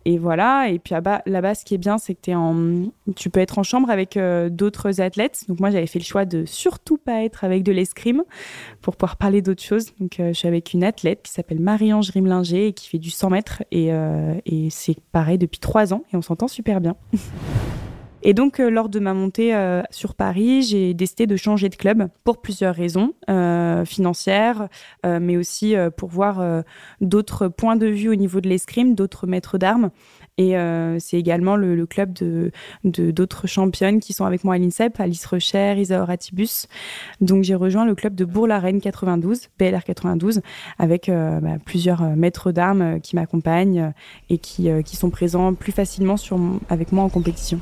Et 0.05 0.19
voilà. 0.19 0.69
Et 0.69 0.79
puis 0.79 0.95
là-bas, 0.95 1.23
là 1.27 1.55
ce 1.55 1.65
qui 1.65 1.75
est 1.75 1.79
bien, 1.79 1.99
c'est 1.99 2.15
que 2.15 2.31
en... 2.33 2.91
tu 3.17 3.31
peux 3.31 3.41
être 3.41 3.59
en 3.59 3.63
chambre 3.63 3.91
avec 3.91 4.19
d'autres 4.51 5.01
athlètes. 5.01 5.45
Donc, 5.49 5.61
moi, 5.61 5.71
j'avais 5.71 5.87
fait 5.87 5.99
le 5.99 6.05
choix 6.05 6.25
de 6.25 6.45
surtout 6.45 6.99
pas 6.99 7.23
être 7.23 7.45
avec 7.45 7.63
de 7.63 7.73
l'escrime 7.73 8.23
pour 8.81 8.97
pouvoir 8.97 9.17
parler 9.17 9.43
d'autres 9.43 9.63
choses. 9.63 9.93
Donc, 10.01 10.17
je 10.19 10.33
suis 10.33 10.49
avec 10.49 10.73
une 10.75 10.85
athlète 10.85 11.23
qui 11.23 11.33
s'appelle 11.33 11.61
Marie-Ange 11.61 12.11
Rimlinger 12.11 12.69
et 12.69 12.73
qui 12.73 12.89
fait 12.89 12.99
du 12.99 13.08
100 13.11 13.31
mètres 13.31 13.63
et, 13.71 13.93
euh, 13.93 14.35
et 14.47 14.69
c'est 14.71 14.97
pareil 15.13 15.39
depuis 15.39 15.59
trois 15.59 15.93
ans 15.93 16.05
et 16.13 16.17
on 16.17 16.23
s'entend 16.23 16.49
super 16.49 16.81
bien. 16.81 16.97
Et 18.25 18.35
donc, 18.35 18.59
euh, 18.59 18.69
lors 18.69 18.89
de 18.89 18.99
ma 18.99 19.15
montée 19.15 19.55
euh, 19.55 19.81
sur 19.91 20.17
Paris, 20.17 20.63
j'ai 20.63 20.93
décidé 20.93 21.29
de 21.29 21.37
changer 21.37 21.69
de 21.69 21.77
club 21.77 22.09
pour 22.25 22.43
plusieurs 22.43 22.75
raisons 22.75 23.15
financières, 23.87 24.69
mais 25.05 25.37
aussi 25.37 25.77
pour 25.97 26.09
voir 26.09 26.65
d'autres 27.01 27.47
points 27.47 27.77
de 27.77 27.87
vue 27.87 28.09
au 28.09 28.17
niveau 28.17 28.41
de 28.41 28.49
l'escrime, 28.49 28.97
d'autres 28.97 29.29
maîtres 29.29 29.57
d'armes. 29.57 29.91
Et 30.39 30.57
euh, 30.57 30.99
c'est 31.01 31.19
également 31.19 31.57
le, 31.57 31.85
club 31.87 32.13
de 32.13 32.51
d'autres 32.85 33.47
championnes 33.47 34.01
qui 34.01 34.13
sont 34.13 34.25
avec 34.25 34.45
moi 34.45 34.55
à 34.55 34.59
l'INSEP, 34.59 34.99
Alice 35.01 35.27
Recher, 35.27 35.75
Isaora 35.79 36.17
Tibus. 36.17 36.69
Donc, 37.21 37.43
j'ai 37.43 37.55
rejoint 37.55 37.85
le 37.85 37.95
club 37.95 38.15
de 38.15 38.25
Bourg-la-Reine 38.25 38.81
92, 38.81 39.49
BLR 39.59 39.85
92, 39.85 40.41
avec 40.79 41.09
euh, 41.09 41.41
bah, 41.41 41.57
plusieurs 41.65 42.03
maîtres 42.03 42.53
d'armes 42.53 43.01
qui 43.01 43.17
m'accompagnent 43.17 43.93
et 44.31 44.39
qui, 44.39 44.69
qui 44.85 44.97
sont 44.97 45.11
présents 45.11 45.55
plus 45.55 45.73
facilement 45.73 46.15
avec 46.69 46.93
moi 46.93 47.05
en 47.05 47.09
compétition. 47.09 47.61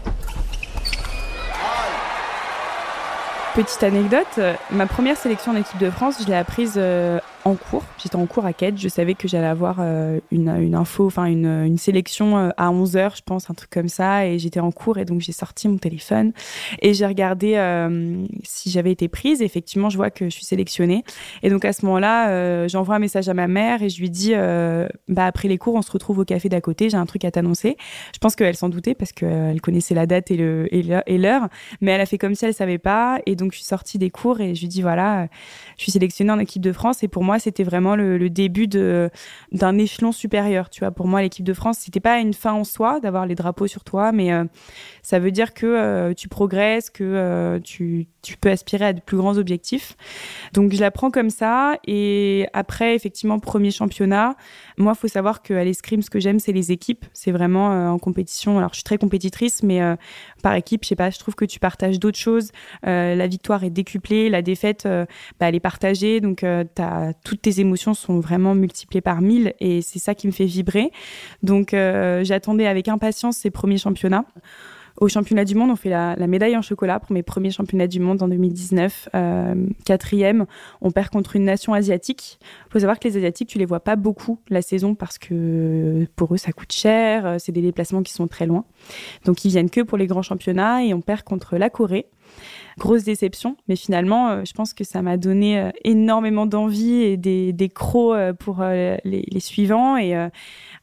Petite 3.57 3.83
anecdote, 3.83 4.39
ma 4.71 4.87
première 4.87 5.17
sélection 5.17 5.53
en 5.53 5.57
équipe 5.57 5.79
de 5.79 5.89
France, 5.89 6.17
je 6.21 6.27
l'ai 6.27 6.35
apprise 6.35 6.75
euh, 6.77 7.19
en 7.47 7.55
cours. 7.55 7.85
J'étais 7.99 8.17
en 8.17 8.27
cours 8.27 8.45
à 8.45 8.53
Quête. 8.53 8.77
Je 8.77 8.89
savais 8.89 9.15
que 9.15 9.29
j'allais 9.29 9.47
avoir 9.47 9.81
une, 9.81 10.49
une, 10.49 10.75
info, 10.75 11.07
enfin 11.07 11.27
une, 11.27 11.47
une, 11.47 11.79
sélection 11.79 12.51
à 12.57 12.71
11 12.71 12.97
heures, 12.97 13.15
je 13.17 13.23
pense, 13.23 13.49
un 13.51 13.55
truc 13.55 13.71
comme 13.71 13.89
ça. 13.89 14.27
Et 14.27 14.39
j'étais 14.39 14.59
en 14.59 14.73
cours 14.73 14.99
et 14.99 15.05
donc 15.05 15.21
j'ai 15.21 15.33
sorti 15.33 15.69
mon 15.69 15.79
téléphone 15.79 16.33
et 16.83 16.93
j'ai 16.93 17.07
regardé 17.07 17.55
si 18.43 18.71
j'avais 18.71 18.91
été 18.91 19.09
prise. 19.09 19.43
Et 19.43 19.45
effectivement, 19.45 19.91
je 19.91 19.97
vois 19.97 20.11
que 20.11 20.25
je 20.25 20.31
suis 20.31 20.45
sélectionnée. 20.45 21.05
Et 21.45 21.51
donc 21.51 21.65
à 21.65 21.73
ce 21.73 21.85
moment-là, 21.87 22.67
j'envoie 22.67 22.97
un 22.97 22.99
message 22.99 23.29
à 23.29 23.35
ma 23.35 23.47
mère 23.47 23.83
et 23.83 23.89
je 23.91 24.01
lui 24.01 24.11
dis, 24.11 24.35
bah 25.09 25.27
après 25.27 25.47
les 25.47 25.59
cours, 25.59 25.77
on 25.77 25.83
se 25.83 25.93
retrouve 25.93 26.19
au 26.19 26.25
café 26.25 26.49
d'à 26.49 26.61
côté. 26.61 26.91
J'ai 26.91 26.97
un 26.97 27.07
truc 27.07 27.25
à 27.25 27.31
t'annoncer. 27.31 27.77
Je 28.13 28.19
pense 28.19 28.35
qu'elle 28.35 28.57
s'en 28.57 28.69
doutait 28.69 28.95
parce 28.95 29.13
qu'elle 29.13 29.61
connaissait 29.61 29.95
la 29.95 30.07
date 30.07 30.33
et 30.33 30.37
le 30.37 30.67
et 30.73 31.19
l'heure, 31.19 31.49
mais 31.81 31.93
elle 31.93 32.01
a 32.01 32.07
fait 32.07 32.19
comme 32.19 32.35
si 32.35 32.45
elle 32.45 32.55
savait 32.55 32.79
pas. 32.79 33.21
Et 33.27 33.37
donc 33.37 33.53
je 33.53 33.59
suis 33.59 33.67
sortie 33.67 33.99
des 33.99 34.11
cours 34.11 34.41
et 34.41 34.55
je 34.57 34.63
lui 34.63 34.69
dis 34.69 34.83
voilà, 34.83 35.29
je 35.77 35.85
suis 35.85 35.93
sélectionnée 35.93 36.33
en 36.33 36.41
équipe 36.41 36.63
de 36.63 36.73
France. 36.73 37.05
Et 37.05 37.09
pour 37.09 37.23
moi, 37.23 37.36
c'était 37.39 37.65
vraiment 37.65 37.97
le, 37.97 38.29
début 38.31 38.67
d'un 38.67 39.79
échelon 39.79 40.13
supérieur. 40.13 40.71
Tu 40.71 40.81
vois, 40.81 40.91
pour 40.91 41.07
moi, 41.07 41.23
l'équipe 41.23 41.45
de 41.45 41.55
France, 41.55 41.79
c'était 41.79 42.01
pas 42.01 42.19
une 42.19 42.35
fin 42.35 42.53
en 42.53 42.65
soi 42.65 43.01
d'avoir 43.01 43.27
les 43.27 43.35
drapeaux 43.35 43.67
sur 43.67 43.85
toi, 43.85 44.13
mais 44.13 44.33
euh, 44.33 44.45
ça 45.03 45.19
veut 45.19 45.31
dire 45.31 45.55
que 45.55 45.67
euh, 45.67 46.15
tu 46.15 46.29
progresses, 46.29 46.91
que 46.91 47.05
euh, 47.05 47.61
tu, 47.61 48.09
tu 48.27 48.37
peux 48.37 48.51
aspirer 48.51 48.87
à 48.87 48.93
de 48.93 49.01
plus 49.01 49.17
grands 49.17 49.39
objectifs. 49.39 49.97
Donc 50.53 50.73
je 50.73 50.81
la 50.81 50.91
prends 50.91 51.11
comme 51.11 51.31
ça. 51.31 51.79
Et 51.87 52.47
après, 52.53 52.95
effectivement, 52.95 53.39
premier 53.39 53.71
championnat. 53.71 54.35
Moi, 54.79 54.95
faut 54.95 55.09
savoir 55.09 55.43
qu'à 55.43 55.63
l'escrime, 55.63 56.03
ce 56.03 56.11
que 56.11 56.19
j'aime, 56.19 56.41
c'est 56.41 56.53
les 56.53 56.73
équipes. 56.73 57.05
C'est 57.13 57.31
vraiment 57.31 57.93
en 57.93 57.99
compétition. 57.99 58.59
Alors, 58.59 58.71
je 58.71 58.77
suis 58.77 58.85
très 58.85 58.99
compétitrice, 58.99 59.63
mais 59.63 59.81
par 60.43 60.55
équipe, 60.55 60.83
je 60.83 60.89
sais 60.89 60.97
pas, 60.97 61.11
je 61.11 61.19
trouve 61.19 61.35
que 61.35 61.45
tu 61.45 61.61
partages 61.61 61.99
d'autres 62.01 62.19
choses. 62.19 62.51
la 62.83 63.27
victoire 63.27 63.63
est 63.65 63.71
décuplée, 63.71 64.29
la 64.29 64.43
défaite, 64.43 64.89
bah, 65.39 65.49
elle 65.49 65.55
est 65.55 65.61
partagée. 65.61 66.21
Donc, 66.21 66.43
as, 66.43 67.13
toutes 67.25 67.43
tes 67.43 67.61
émotions 67.61 67.95
sont 67.95 68.19
vraiment 68.19 68.55
multipliées 68.55 69.01
par 69.01 69.21
mille. 69.21 69.55
Et 69.61 69.83
c'est 69.83 70.01
ça 70.01 70.15
qui 70.15 70.27
me 70.27 70.33
fait 70.33 70.47
vibrer. 70.47 70.91
Donc, 71.43 71.71
j'attendais 71.71 72.67
avec 72.67 72.89
impatience 72.89 73.37
ces 73.37 73.51
premiers 73.51 73.79
championnats. 73.79 74.25
Au 74.99 75.09
championnat 75.09 75.45
du 75.45 75.55
monde, 75.55 75.71
on 75.71 75.77
fait 75.77 75.91
la, 75.91 76.17
médaille 76.27 76.57
en 76.57 76.63
chocolat 76.63 77.01
pour 77.01 77.13
mes 77.13 77.23
premiers 77.23 77.51
championnats 77.51 77.87
du 77.87 78.01
monde 78.01 78.23
en 78.23 78.29
2019. 78.29 79.11
Euh, 79.15 79.55
quatrième, 79.85 80.47
on 80.81 80.91
perd 80.91 81.11
contre 81.11 81.37
une 81.37 81.45
nation 81.45 81.75
asiatique. 81.75 82.39
Il 82.69 82.73
faut 82.73 82.79
savoir 82.79 82.99
que 82.99 83.07
les 83.07 83.19
Asiatiques, 83.19 83.49
tu 83.49 83.59
les 83.59 83.67
vois 83.67 83.81
pas 83.81 83.97
beaucoup 83.97 84.39
la 84.49 84.63
saison 84.63 84.95
parce 84.95 85.19
que 85.19 86.07
pour 86.17 86.33
eux, 86.33 86.39
ça 86.39 86.53
coûte 86.53 86.73
cher. 86.73 87.27
Euh, 87.27 87.37
c'est 87.39 87.53
des 87.53 87.61
déplacements 87.61 88.03
qui 88.03 88.15
sont 88.15 88.27
très 88.27 88.47
loin. 88.47 88.65
Donc, 89.27 89.45
ils 89.45 89.51
viennent 89.51 89.71
que 89.71 89.83
pour 89.83 89.99
les 89.99 90.07
grands 90.07 90.23
championnats 90.23 90.83
et 90.83 90.95
on 90.95 91.03
perd 91.03 91.25
contre 91.25 91.59
la 91.59 91.69
Corée. 91.69 92.07
Grosse 92.79 93.05
déception, 93.05 93.57
mais 93.69 93.77
finalement, 93.77 94.29
euh, 94.29 94.43
je 94.45 94.53
pense 94.53 94.75
que 94.75 94.85
ça 94.85 95.01
m'a 95.01 95.17
donné 95.17 95.71
énormément 95.85 96.45
d'envie 96.45 97.03
et 97.03 97.17
des, 97.17 97.69
crocs 97.69 98.33
pour 98.39 98.63
les, 98.63 98.99
les, 99.05 99.41
suivants. 99.41 99.97
Et 99.97 100.15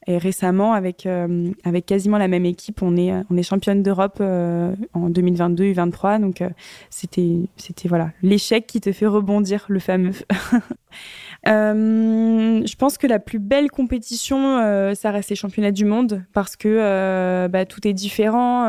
et 0.07 0.17
récemment, 0.17 0.73
avec, 0.73 1.05
euh, 1.05 1.51
avec 1.63 1.85
quasiment 1.85 2.17
la 2.17 2.27
même 2.27 2.45
équipe, 2.45 2.81
on 2.81 2.97
est, 2.97 3.13
on 3.29 3.37
est 3.37 3.43
championne 3.43 3.83
d'Europe 3.83 4.17
euh, 4.19 4.75
en 4.93 5.09
2022 5.09 5.63
et 5.63 5.67
2023. 5.73 6.19
Donc, 6.19 6.41
euh, 6.41 6.49
c'était, 6.89 7.47
voilà, 7.85 8.11
l'échec 8.21 8.67
qui 8.67 8.81
te 8.81 8.91
fait 8.91 9.07
rebondir, 9.07 9.65
le 9.69 9.79
fameux. 9.79 10.11
je 11.45 12.75
pense 12.75 12.97
que 12.97 13.07
la 13.07 13.19
plus 13.19 13.39
belle 13.39 13.71
compétition, 13.71 14.93
ça 14.95 15.11
reste 15.11 15.29
les 15.29 15.35
championnats 15.35 15.71
du 15.71 15.85
monde 15.85 16.23
parce 16.33 16.55
que 16.55 17.47
bah, 17.47 17.65
tout 17.65 17.87
est 17.87 17.93
différent. 17.93 18.67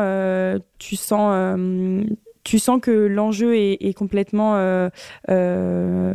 tu 0.79 0.95
sens 0.95 2.05
tu 2.43 2.59
sens 2.59 2.79
que 2.79 2.91
l'enjeu 2.91 3.55
est, 3.55 3.93
complètement 3.95 4.89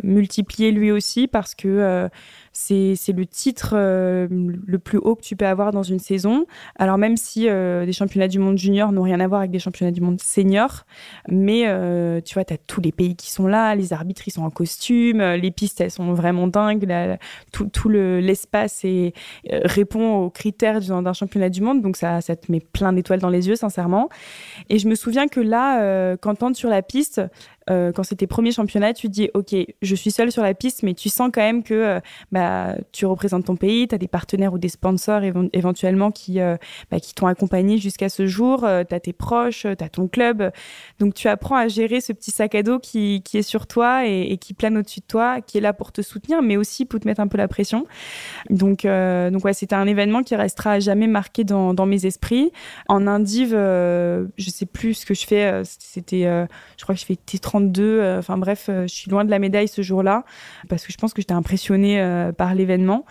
multiplié 0.02 0.70
lui 0.70 0.90
aussi 0.90 1.28
parce 1.28 1.54
que 1.54 2.08
c'est 2.52 3.12
le 3.12 3.26
titre 3.26 3.74
euh, 3.74 4.26
le 4.30 4.78
plus 4.78 4.98
haut 4.98 5.14
que 5.14 5.22
tu 5.22 5.36
peux 5.36 5.46
avoir 5.46 5.70
dans 5.70 5.82
une 5.82 6.00
saison. 6.00 6.46
Alors 6.76 6.98
même 6.98 7.16
si 7.16 7.48
euh, 7.48 7.86
des 7.86 7.92
championnats 7.92 8.28
du 8.28 8.38
monde 8.38 8.58
junior 8.58 8.90
n'ont 8.92 9.02
rien 9.02 9.20
à 9.20 9.28
voir 9.28 9.40
avec 9.40 9.52
des 9.52 9.58
championnats 9.60 9.92
du 9.92 10.00
monde 10.00 10.20
senior, 10.20 10.84
mais 11.28 11.64
euh, 11.66 12.20
tu 12.20 12.34
vois, 12.34 12.44
tu 12.44 12.54
as 12.54 12.58
tous 12.58 12.80
les 12.80 12.92
pays 12.92 13.14
qui 13.14 13.30
sont 13.30 13.46
là, 13.46 13.74
les 13.76 13.92
arbitres 13.92 14.22
ils 14.26 14.32
sont 14.32 14.42
en 14.42 14.50
costume, 14.50 15.22
les 15.22 15.50
pistes 15.50 15.80
elles 15.80 15.90
sont 15.90 16.12
vraiment 16.12 16.48
dingues, 16.48 16.86
tout, 17.52 17.66
tout 17.66 17.88
l'espace 17.88 18.82
le, 18.84 19.12
répond 19.64 20.16
aux 20.16 20.30
critères 20.30 20.80
d'un 20.80 21.12
championnat 21.12 21.50
du 21.50 21.60
monde, 21.60 21.82
donc 21.82 21.96
ça, 21.96 22.20
te 22.20 22.50
met 22.50 22.60
plein 22.60 22.92
d'étoiles 22.92 23.20
dans 23.20 23.28
les 23.28 23.48
yeux 23.48 23.56
sincèrement. 23.56 24.08
Et 24.68 24.78
je 24.78 24.88
me 24.88 24.94
souviens 24.94 25.28
que 25.28 25.40
là, 25.40 26.16
quand 26.16 26.34
tu 26.34 26.54
sur 26.54 26.68
la 26.68 26.82
piste, 26.82 27.20
euh, 27.70 27.92
quand 27.92 28.02
c'était 28.02 28.26
premier 28.26 28.52
championnat, 28.52 28.92
tu 28.92 29.08
te 29.08 29.12
dis, 29.12 29.30
OK, 29.34 29.54
je 29.80 29.94
suis 29.94 30.10
seule 30.10 30.32
sur 30.32 30.42
la 30.42 30.54
piste, 30.54 30.82
mais 30.82 30.94
tu 30.94 31.08
sens 31.08 31.30
quand 31.32 31.40
même 31.40 31.62
que 31.62 31.74
euh, 31.74 32.00
bah, 32.32 32.74
tu 32.92 33.06
représentes 33.06 33.44
ton 33.46 33.56
pays, 33.56 33.86
tu 33.86 33.94
as 33.94 33.98
des 33.98 34.08
partenaires 34.08 34.52
ou 34.52 34.58
des 34.58 34.68
sponsors 34.68 35.22
éventuellement 35.52 36.10
qui, 36.10 36.40
euh, 36.40 36.56
bah, 36.90 36.98
qui 36.98 37.14
t'ont 37.14 37.26
accompagné 37.26 37.78
jusqu'à 37.78 38.08
ce 38.08 38.26
jour, 38.26 38.60
tu 38.60 38.94
as 38.94 39.00
tes 39.00 39.12
proches, 39.12 39.62
tu 39.62 39.84
as 39.84 39.88
ton 39.88 40.08
club. 40.08 40.50
Donc 40.98 41.14
tu 41.14 41.28
apprends 41.28 41.56
à 41.56 41.68
gérer 41.68 42.00
ce 42.00 42.12
petit 42.12 42.30
sac 42.30 42.54
à 42.54 42.62
dos 42.62 42.78
qui, 42.78 43.22
qui 43.22 43.38
est 43.38 43.42
sur 43.42 43.66
toi 43.66 44.06
et, 44.06 44.36
qui 44.38 44.54
plane 44.54 44.76
au-dessus 44.76 45.00
de 45.00 45.06
toi, 45.06 45.40
qui 45.40 45.58
est 45.58 45.60
là 45.60 45.72
pour 45.72 45.92
te 45.92 46.02
soutenir, 46.02 46.42
mais 46.42 46.56
aussi 46.56 46.84
pour 46.84 47.00
te 47.00 47.06
mettre 47.06 47.20
un 47.20 47.28
peu 47.28 47.38
la 47.38 47.48
pression. 47.48 47.86
Donc, 48.48 48.84
donc 48.84 49.44
ouais, 49.44 49.52
c'était 49.52 49.74
un 49.74 49.86
événement 49.86 50.22
qui 50.22 50.34
restera 50.34 50.80
jamais 50.80 51.06
marqué 51.06 51.44
dans, 51.44 51.74
dans 51.74 51.86
mes 51.86 52.06
esprits. 52.06 52.50
En 52.88 53.06
Indive, 53.06 53.52
je 53.52 54.50
sais 54.50 54.66
plus 54.66 54.94
ce 54.94 55.06
que 55.06 55.14
je 55.14 55.26
fais, 55.26 55.62
c'était, 55.64 56.22
je 56.76 56.82
crois 56.82 56.94
que 56.94 57.00
je 57.00 57.06
fais 57.06 57.14
T30 57.14 57.59
euh, 57.78 58.18
enfin 58.18 58.38
bref, 58.38 58.66
euh, 58.68 58.82
je 58.82 58.94
suis 58.94 59.10
loin 59.10 59.24
de 59.24 59.30
la 59.30 59.38
médaille 59.38 59.68
ce 59.68 59.82
jour-là 59.82 60.24
parce 60.68 60.86
que 60.86 60.92
je 60.92 60.98
pense 60.98 61.12
que 61.12 61.20
j'étais 61.20 61.34
impressionnée 61.34 62.00
euh, 62.00 62.32
par 62.32 62.54
l'événement. 62.54 63.04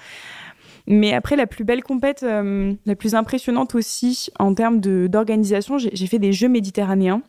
Mais 0.88 1.14
après, 1.14 1.36
la 1.36 1.46
plus 1.46 1.64
belle 1.64 1.84
compète, 1.84 2.24
la 2.24 2.96
plus 2.96 3.14
impressionnante 3.14 3.76
aussi 3.76 4.30
en 4.40 4.56
termes 4.56 4.80
d'organisation, 4.80 5.78
j'ai 5.78 6.08
fait 6.08 6.18
des 6.18 6.34
Jeux 6.34 6.50
méditerranéens. 6.50 7.22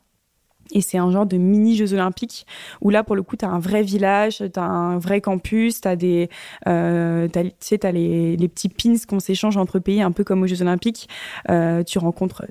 Et 0.72 0.80
c'est 0.80 0.96
un 0.96 1.10
genre 1.10 1.26
de 1.26 1.36
mini 1.36 1.76
Jeux 1.76 1.92
Olympiques 1.92 2.46
où 2.80 2.88
là, 2.88 3.04
pour 3.04 3.16
le 3.16 3.22
coup, 3.22 3.36
tu 3.36 3.44
as 3.44 3.50
un 3.50 3.58
vrai 3.58 3.82
village, 3.82 4.38
tu 4.38 4.58
as 4.58 4.64
un 4.64 4.98
vrai 4.98 5.20
campus, 5.20 5.82
tu 5.82 5.88
as, 5.88 5.96
des, 5.96 6.30
euh, 6.68 7.28
sais, 7.58 7.84
as 7.84 7.92
les, 7.92 8.48
petits 8.48 8.70
pins 8.70 8.94
qu'on 9.06 9.20
s'échange 9.20 9.58
entre 9.58 9.78
pays, 9.78 10.00
un 10.00 10.12
peu 10.12 10.24
comme 10.24 10.42
aux 10.42 10.46
Jeux 10.46 10.62
Olympiques. 10.62 11.08
Tu 11.46 11.98
rencontres 11.98 12.46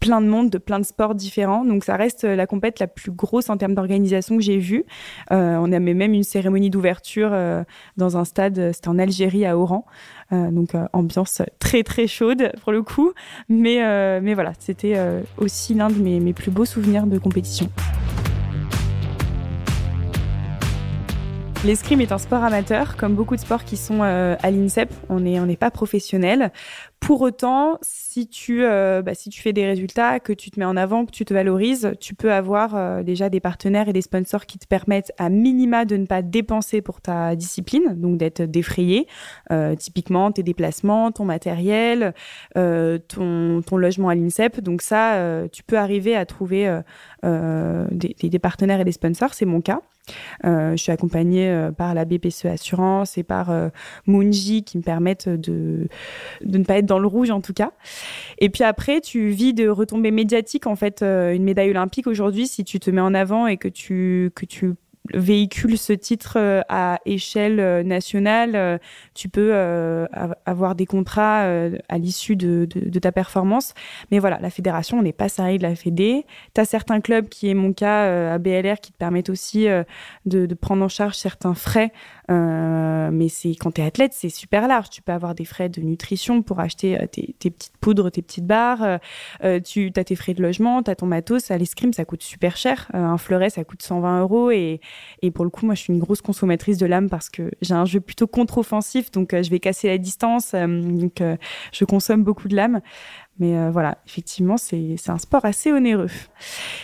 plein 0.00 0.20
de 0.20 0.26
monde, 0.26 0.50
de 0.50 0.58
plein 0.58 0.78
de 0.78 0.84
sports 0.84 1.14
différents. 1.14 1.64
Donc 1.64 1.84
ça 1.84 1.96
reste 1.96 2.24
la 2.24 2.46
compète 2.46 2.78
la 2.78 2.86
plus 2.86 3.10
grosse 3.10 3.50
en 3.50 3.56
termes 3.56 3.74
d'organisation 3.74 4.36
que 4.36 4.42
j'ai 4.42 4.58
vue. 4.58 4.84
Euh, 5.32 5.56
on 5.60 5.72
avait 5.72 5.94
même 5.94 6.14
une 6.14 6.24
cérémonie 6.24 6.70
d'ouverture 6.70 7.30
euh, 7.32 7.64
dans 7.96 8.16
un 8.16 8.24
stade, 8.24 8.72
c'était 8.72 8.88
en 8.88 8.98
Algérie, 8.98 9.46
à 9.46 9.58
Oran. 9.58 9.86
Euh, 10.32 10.50
donc 10.50 10.74
euh, 10.74 10.86
ambiance 10.92 11.40
très 11.60 11.84
très 11.84 12.08
chaude 12.08 12.50
pour 12.62 12.72
le 12.72 12.82
coup. 12.82 13.12
Mais, 13.48 13.84
euh, 13.84 14.20
mais 14.22 14.34
voilà, 14.34 14.52
c'était 14.58 14.96
aussi 15.38 15.74
l'un 15.74 15.88
de 15.88 15.98
mes, 15.98 16.20
mes 16.20 16.32
plus 16.32 16.50
beaux 16.50 16.64
souvenirs 16.64 17.06
de 17.06 17.18
compétition. 17.18 17.68
L'escrime 21.64 22.00
est 22.00 22.12
un 22.12 22.18
sport 22.18 22.44
amateur, 22.44 22.96
comme 22.96 23.14
beaucoup 23.14 23.34
de 23.34 23.40
sports 23.40 23.64
qui 23.64 23.76
sont 23.76 24.02
à 24.02 24.50
l'INSEP. 24.50 24.92
On 25.08 25.20
n'est 25.20 25.40
on 25.40 25.46
n'est 25.46 25.56
pas 25.56 25.70
professionnel. 25.70 26.52
Pour 27.00 27.20
autant, 27.20 27.78
si 27.82 28.26
tu, 28.26 28.64
euh, 28.64 29.00
bah, 29.02 29.14
si 29.14 29.28
tu 29.28 29.40
fais 29.40 29.52
des 29.52 29.64
résultats, 29.64 30.18
que 30.18 30.32
tu 30.32 30.50
te 30.50 30.58
mets 30.58 30.66
en 30.66 30.76
avant, 30.76 31.04
que 31.04 31.12
tu 31.12 31.24
te 31.24 31.32
valorises, 31.32 31.92
tu 32.00 32.14
peux 32.14 32.32
avoir 32.32 32.74
euh, 32.74 33.02
déjà 33.02 33.28
des 33.28 33.38
partenaires 33.38 33.88
et 33.88 33.92
des 33.92 34.02
sponsors 34.02 34.46
qui 34.46 34.58
te 34.58 34.66
permettent 34.66 35.12
à 35.18 35.28
minima 35.28 35.84
de 35.84 35.96
ne 35.96 36.06
pas 36.06 36.22
dépenser 36.22 36.80
pour 36.80 37.00
ta 37.00 37.36
discipline, 37.36 37.94
donc 37.94 38.16
d'être 38.16 38.42
défrayé. 38.42 39.06
Euh, 39.52 39.76
typiquement, 39.76 40.32
tes 40.32 40.42
déplacements, 40.42 41.12
ton 41.12 41.24
matériel, 41.24 42.14
ton, 42.54 43.62
logement 43.76 44.08
à 44.08 44.14
l'INSEP. 44.14 44.60
Donc 44.60 44.82
ça, 44.82 45.44
tu 45.52 45.62
peux 45.62 45.76
arriver 45.76 46.16
à 46.16 46.24
trouver 46.24 46.80
des, 47.22 48.14
des, 48.22 48.38
partenaires 48.38 48.80
et 48.80 48.84
des 48.84 48.92
sponsors. 48.92 49.34
C'est 49.34 49.44
mon 49.44 49.60
cas. 49.60 49.80
je 50.44 50.76
suis 50.76 50.92
accompagnée 50.92 51.68
par 51.76 51.94
la 51.94 52.04
BPCE 52.04 52.46
Assurance 52.46 53.18
et 53.18 53.22
par 53.22 53.52
Moonji 54.06 54.64
qui 54.64 54.78
me 54.78 54.82
permettent 54.82 55.28
de, 55.28 55.88
de 56.42 56.58
ne 56.58 56.64
pas 56.64 56.78
être 56.78 56.86
dans 56.86 56.95
le 56.98 57.06
rouge 57.06 57.30
en 57.30 57.40
tout 57.40 57.52
cas. 57.52 57.72
Et 58.38 58.50
puis 58.50 58.64
après, 58.64 59.00
tu 59.00 59.28
vis 59.28 59.54
de 59.54 59.68
retombées 59.68 60.10
médiatiques. 60.10 60.66
En 60.66 60.76
fait, 60.76 61.02
euh, 61.02 61.34
une 61.34 61.44
médaille 61.44 61.70
olympique 61.70 62.06
aujourd'hui, 62.06 62.46
si 62.46 62.64
tu 62.64 62.80
te 62.80 62.90
mets 62.90 63.00
en 63.00 63.14
avant 63.14 63.46
et 63.46 63.56
que 63.56 63.68
tu, 63.68 64.30
que 64.34 64.44
tu 64.44 64.74
véhicule 65.14 65.78
ce 65.78 65.92
titre 65.92 66.34
euh, 66.36 66.62
à 66.68 66.98
échelle 67.06 67.60
euh, 67.60 67.84
nationale, 67.84 68.80
tu 69.14 69.28
peux 69.28 69.54
avoir 70.44 70.74
des 70.74 70.86
contrats 70.86 71.42
à 71.88 71.98
l'issue 71.98 72.36
de, 72.36 72.66
ta 72.98 73.12
performance. 73.12 73.72
Mais 74.10 74.18
voilà, 74.18 74.38
la 74.40 74.50
fédération, 74.50 74.98
on 74.98 75.02
n'est 75.02 75.12
pas 75.12 75.28
salarié 75.28 75.58
de 75.58 75.62
la 75.62 75.74
Fédé. 75.74 76.26
Tu 76.54 76.60
as 76.60 76.64
certains 76.64 77.00
clubs, 77.00 77.28
qui 77.28 77.48
est 77.48 77.54
mon 77.54 77.72
cas 77.72 78.32
à 78.32 78.38
BLR, 78.38 78.80
qui 78.80 78.92
te 78.92 78.98
permettent 78.98 79.30
aussi 79.30 79.66
de, 80.26 80.54
prendre 80.54 80.84
en 80.84 80.88
charge 80.88 81.14
certains 81.14 81.54
frais 81.54 81.92
mais 82.28 83.28
c'est 83.28 83.50
quand 83.50 83.72
tu 83.72 83.80
es 83.80 83.84
athlète, 83.84 84.12
c'est 84.12 84.28
super 84.28 84.68
large. 84.68 84.90
Tu 84.90 85.02
peux 85.02 85.12
avoir 85.12 85.34
des 85.34 85.44
frais 85.44 85.68
de 85.68 85.80
nutrition 85.80 86.42
pour 86.42 86.60
acheter 86.60 86.98
tes, 87.12 87.34
petites 87.50 87.76
poudres, 87.80 88.10
tes 88.10 88.22
petites 88.22 88.46
barres. 88.46 88.98
tu 89.64 89.92
as 89.96 90.04
tes 90.04 90.16
frais 90.16 90.34
de 90.34 90.42
logement, 90.42 90.82
tu 90.82 90.90
as 90.90 90.96
ton 90.96 91.06
matos. 91.06 91.50
À 91.50 91.58
l'escrime, 91.58 91.92
ça 91.92 92.04
coûte 92.04 92.22
super 92.22 92.56
cher. 92.56 92.88
un 92.92 93.18
fleuret, 93.18 93.50
ça 93.50 93.64
coûte 93.64 93.82
120 93.82 94.20
euros. 94.20 94.50
Et, 94.50 94.80
et 95.22 95.30
pour 95.30 95.44
le 95.44 95.50
coup, 95.50 95.66
moi, 95.66 95.74
je 95.74 95.82
suis 95.82 95.92
une 95.92 96.00
grosse 96.00 96.22
consommatrice 96.22 96.78
de 96.78 96.86
l'âme 96.86 97.08
parce 97.08 97.28
que 97.28 97.50
j'ai 97.62 97.74
un 97.74 97.84
jeu 97.84 98.00
plutôt 98.00 98.26
contre-offensif. 98.26 99.10
Donc, 99.10 99.30
je 99.32 99.50
vais 99.50 99.60
casser 99.60 99.88
la 99.88 99.98
distance. 99.98 100.52
donc, 100.52 101.22
je 101.72 101.84
consomme 101.84 102.24
beaucoup 102.24 102.48
de 102.48 102.56
l'âme. 102.56 102.80
Mais 103.38 103.56
euh, 103.56 103.70
voilà, 103.70 103.98
effectivement, 104.06 104.56
c'est 104.56 104.96
un 105.08 105.18
sport 105.18 105.44
assez 105.44 105.72
onéreux. 105.72 106.10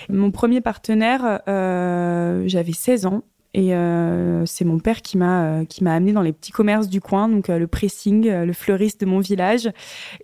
Mon 0.08 0.30
premier 0.30 0.60
partenaire, 0.60 1.40
euh, 1.48 2.44
j'avais 2.46 2.72
16 2.72 3.06
ans. 3.06 3.22
Et 3.54 3.74
euh, 3.74 4.46
c'est 4.46 4.64
mon 4.64 4.78
père 4.78 5.02
qui 5.02 5.18
m'a 5.18 5.44
euh, 5.44 5.64
qui 5.64 5.84
m'a 5.84 5.94
amené 5.94 6.12
dans 6.12 6.22
les 6.22 6.32
petits 6.32 6.52
commerces 6.52 6.88
du 6.88 7.00
coin, 7.00 7.28
donc 7.28 7.50
euh, 7.50 7.58
le 7.58 7.66
pressing, 7.66 8.28
euh, 8.28 8.44
le 8.46 8.52
fleuriste 8.52 9.00
de 9.00 9.06
mon 9.06 9.20
village. 9.20 9.70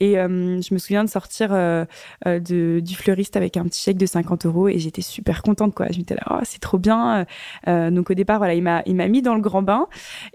Et 0.01 0.15
je 0.15 0.75
me 0.75 0.79
souviens 0.79 1.05
de 1.05 1.09
sortir 1.09 1.51
de, 1.51 2.81
du 2.81 2.95
fleuriste 2.95 3.37
avec 3.37 3.57
un 3.57 3.65
petit 3.65 3.81
chèque 3.81 3.97
de 3.97 4.07
50 4.07 4.47
euros 4.47 4.69
et 4.69 4.79
j'étais 4.79 5.03
super 5.03 5.43
contente 5.43 5.75
quoi. 5.75 5.87
Je 5.91 5.99
m'étais 5.99 6.15
là, 6.15 6.23
oh, 6.31 6.41
c'est 6.45 6.61
trop 6.61 6.79
bien. 6.79 7.27
donc 7.67 8.11
au 8.11 8.15
départ 8.15 8.39
voilà, 8.39 8.55
il 8.55 8.63
m'a 8.63 8.83
il 8.87 8.97
m'a 8.97 9.09
mis 9.09 9.23
dans 9.23 9.35
le 9.35 9.41
grand 9.41 9.63
bain. 9.63 9.87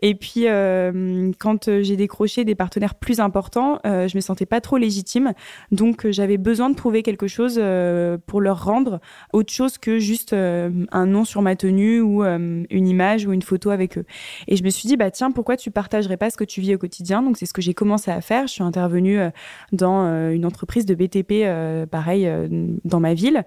Et 0.02 0.16
puis 0.16 0.46
quand 0.46 1.82
j'ai 1.82 1.96
décroché 1.96 2.46
des 2.46 2.56
partenaires 2.56 2.96
plus 2.96 3.20
importants, 3.20 3.80
je 3.84 4.16
me 4.16 4.22
sentais 4.22 4.46
pas 4.46 4.62
trop 4.62 4.78
légitime. 4.78 5.34
Donc 5.72 6.10
j'avais 6.10 6.38
besoin 6.38 6.70
de 6.70 6.76
trouver 6.76 7.04
quelque 7.04 7.28
chose 7.28 7.62
pour 8.28 8.42
leur 8.42 8.64
rendre 8.64 9.00
autre 9.32 9.52
chose 9.52 9.78
que 9.78 10.00
juste 10.00 10.34
un 10.34 11.06
nom 11.06 11.26
sur 11.26 11.42
ma 11.42 11.56
tenue 11.56 12.02
ou 12.02 12.24
une 12.24 12.83
une 12.84 12.90
image 12.90 13.26
ou 13.26 13.34
une 13.34 13.42
photo 13.42 13.70
avec 13.70 13.98
eux. 13.98 14.06
Et 14.48 14.56
je 14.56 14.64
me 14.64 14.70
suis 14.70 14.88
dit, 14.88 14.98
bah 14.98 15.10
tiens, 15.10 15.32
pourquoi 15.32 15.56
tu 15.56 15.72
partagerais 15.72 16.18
pas 16.18 16.30
ce 16.30 16.38
que 16.38 16.44
tu 16.44 16.62
vis 16.62 16.76
au 16.76 16.78
quotidien? 16.78 17.24
Donc 17.24 17.38
c'est 17.38 17.46
ce 17.46 17.54
que 17.54 17.62
j'ai 17.62 17.74
commencé 17.74 18.12
à 18.12 18.20
faire. 18.22 18.48
Je 18.48 18.54
suis 18.54 18.64
intervenue 18.64 19.20
euh, 19.20 19.30
dans 19.72 20.06
euh, 20.06 20.32
une 20.32 20.46
entreprise 20.46 20.86
de 20.86 20.96
BTP, 20.96 21.44
euh, 21.44 21.86
pareil, 21.86 22.30
dans 22.84 23.00
ma 23.00 23.14
ville. 23.14 23.44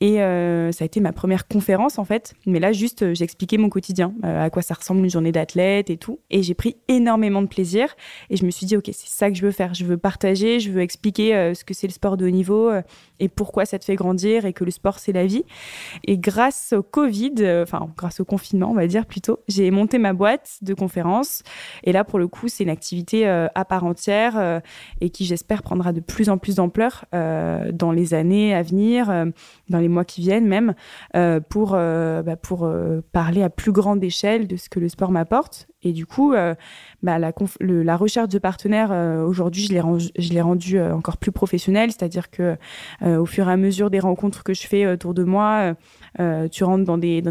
Et 0.00 0.16
ça 0.16 0.84
a 0.84 0.84
été 0.84 1.00
ma 1.00 1.12
première 1.12 1.46
conférence 1.46 1.98
en 1.98 2.04
fait. 2.04 2.34
Mais 2.46 2.60
là, 2.60 2.72
juste, 2.72 3.14
j'ai 3.14 3.24
expliqué 3.24 3.58
mon 3.58 3.68
quotidien, 3.68 4.14
à 4.22 4.48
quoi 4.50 4.62
ça 4.62 4.74
ressemble 4.74 5.00
une 5.00 5.10
journée 5.10 5.32
d'athlète 5.32 5.90
et 5.90 5.96
tout. 5.96 6.20
Et 6.30 6.42
j'ai 6.42 6.54
pris 6.54 6.76
énormément 6.88 7.42
de 7.42 7.46
plaisir. 7.46 7.94
Et 8.30 8.36
je 8.36 8.44
me 8.44 8.50
suis 8.50 8.66
dit, 8.66 8.76
ok, 8.76 8.86
c'est 8.86 9.08
ça 9.08 9.30
que 9.30 9.36
je 9.36 9.42
veux 9.42 9.50
faire. 9.50 9.74
Je 9.74 9.84
veux 9.84 9.98
partager, 9.98 10.60
je 10.60 10.70
veux 10.70 10.80
expliquer 10.80 11.52
ce 11.54 11.64
que 11.64 11.74
c'est 11.74 11.86
le 11.86 11.92
sport 11.92 12.16
de 12.16 12.26
haut 12.26 12.30
niveau 12.30 12.70
et 13.20 13.28
pourquoi 13.28 13.66
ça 13.66 13.78
te 13.78 13.84
fait 13.84 13.96
grandir 13.96 14.46
et 14.46 14.52
que 14.52 14.64
le 14.64 14.70
sport 14.70 14.98
c'est 14.98 15.12
la 15.12 15.26
vie. 15.26 15.44
Et 16.04 16.18
grâce 16.18 16.72
au 16.72 16.82
Covid, 16.82 17.34
enfin 17.62 17.90
grâce 17.96 18.20
au 18.20 18.24
confinement, 18.24 18.77
va 18.78 18.86
dire 18.86 19.06
plutôt. 19.06 19.40
J'ai 19.48 19.70
monté 19.70 19.98
ma 19.98 20.12
boîte 20.12 20.58
de 20.62 20.74
conférences 20.74 21.42
et 21.84 21.92
là 21.92 22.04
pour 22.04 22.18
le 22.18 22.28
coup 22.28 22.48
c'est 22.48 22.64
une 22.64 22.70
activité 22.70 23.28
euh, 23.28 23.46
à 23.54 23.64
part 23.64 23.84
entière 23.84 24.34
euh, 24.36 24.60
et 25.00 25.10
qui 25.10 25.24
j'espère 25.24 25.62
prendra 25.62 25.92
de 25.92 26.00
plus 26.00 26.28
en 26.28 26.38
plus 26.38 26.56
d'ampleur 26.56 27.04
euh, 27.14 27.70
dans 27.72 27.92
les 27.92 28.14
années 28.14 28.54
à 28.54 28.62
venir, 28.62 29.26
dans 29.68 29.78
les 29.78 29.88
mois 29.88 30.04
qui 30.04 30.20
viennent 30.20 30.46
même, 30.46 30.74
pour 31.48 31.72
bah, 31.72 32.36
pour 32.36 32.70
parler 33.12 33.42
à 33.42 33.50
plus 33.50 33.72
grande 33.72 34.02
échelle 34.02 34.46
de 34.46 34.56
ce 34.56 34.68
que 34.68 34.80
le 34.80 34.88
sport 34.88 35.10
m'apporte. 35.10 35.68
Et 35.82 35.92
du 35.92 36.06
coup, 36.06 36.34
bah, 37.02 37.18
la, 37.18 37.96
recherche 37.96 38.28
de 38.28 38.38
partenaires 38.38 38.90
aujourd'hui, 39.26 39.64
je 39.64 39.72
l'ai 39.72 39.82
je 40.18 40.32
l'ai 40.32 40.40
rendu 40.40 40.80
encore 40.80 41.18
plus 41.18 41.30
professionnelle, 41.30 41.92
c'est-à-dire 41.92 42.30
que 42.30 42.56
au 43.04 43.26
fur 43.26 43.48
et 43.48 43.52
à 43.52 43.56
mesure 43.56 43.88
des 43.88 44.00
rencontres 44.00 44.42
que 44.42 44.54
je 44.54 44.66
fais 44.66 44.86
autour 44.86 45.14
de 45.14 45.22
moi, 45.22 45.74
tu 46.50 46.64
rentres 46.64 46.84
dans 46.84 46.98
des 46.98 47.22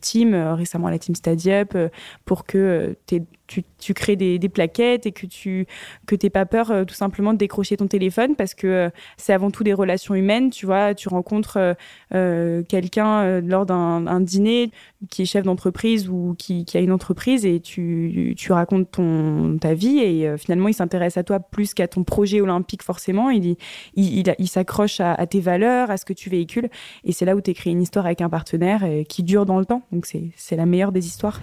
teams. 0.00 0.34
récemment 0.34 0.88
la 0.90 0.98
team 0.98 1.14
Stadiup, 1.14 1.74
euh, 1.74 1.88
pour 2.24 2.44
que 2.44 2.58
euh, 2.58 3.20
tu, 3.48 3.94
crées 3.94 4.16
des, 4.16 4.48
plaquettes 4.48 5.06
et 5.06 5.12
que 5.12 5.26
tu 5.26 5.66
que 6.06 6.14
t'aies 6.14 6.30
pas 6.30 6.46
peur 6.46 6.70
euh, 6.70 6.84
tout 6.84 6.94
simplement 6.94 7.32
de 7.32 7.38
décrocher 7.38 7.76
ton 7.76 7.86
téléphone 7.86 8.36
parce 8.36 8.54
que 8.54 8.90
c'est 9.16 9.32
avant 9.32 9.50
tout 9.50 9.64
des 9.64 9.72
relations 9.72 10.14
humaines. 10.14 10.50
Tu 10.50 10.66
vois, 10.66 10.94
tu 10.94 11.08
rencontres 11.08 11.76
quelqu'un 12.10 13.40
lors 13.40 13.66
d'un 13.66 14.20
dîner 14.20 14.70
qui 15.10 15.22
est 15.22 15.24
chef 15.24 15.44
d'entreprise 15.44 16.08
ou 16.08 16.34
qui, 16.38 16.64
a 16.74 16.80
une 16.80 16.92
entreprise 16.92 17.46
et 17.46 17.60
tu, 17.60 18.34
tu 18.36 18.52
racontes 18.52 18.90
ton, 18.90 19.58
ta 19.58 19.74
vie 19.74 19.98
et 19.98 20.36
finalement 20.36 20.68
il 20.68 20.74
s'intéresse 20.74 21.16
à 21.16 21.22
toi 21.22 21.40
plus 21.40 21.74
qu'à 21.74 21.88
ton 21.88 22.04
projet 22.04 22.40
olympique 22.40 22.82
forcément. 22.82 23.30
Il, 23.30 23.56
il, 23.94 24.34
il, 24.38 24.48
s'accroche 24.48 25.00
à, 25.00 25.26
tes 25.26 25.40
valeurs, 25.40 25.90
à 25.90 25.96
ce 25.96 26.04
que 26.04 26.12
tu 26.12 26.30
véhicules 26.30 26.68
et 27.04 27.12
c'est 27.12 27.24
là 27.24 27.36
où 27.36 27.40
tu 27.40 27.50
écris 27.50 27.70
une 27.70 27.82
histoire 27.82 28.06
avec 28.06 28.20
un 28.20 28.28
partenaire 28.28 28.84
qui 29.08 29.22
dure 29.22 29.46
dans 29.46 29.58
le 29.58 29.64
temps. 29.64 29.82
Donc 29.92 30.06
c'est 30.06 30.56
la 30.56 30.66
meilleure 30.66 30.92
des 30.92 31.06
histoires 31.06 31.40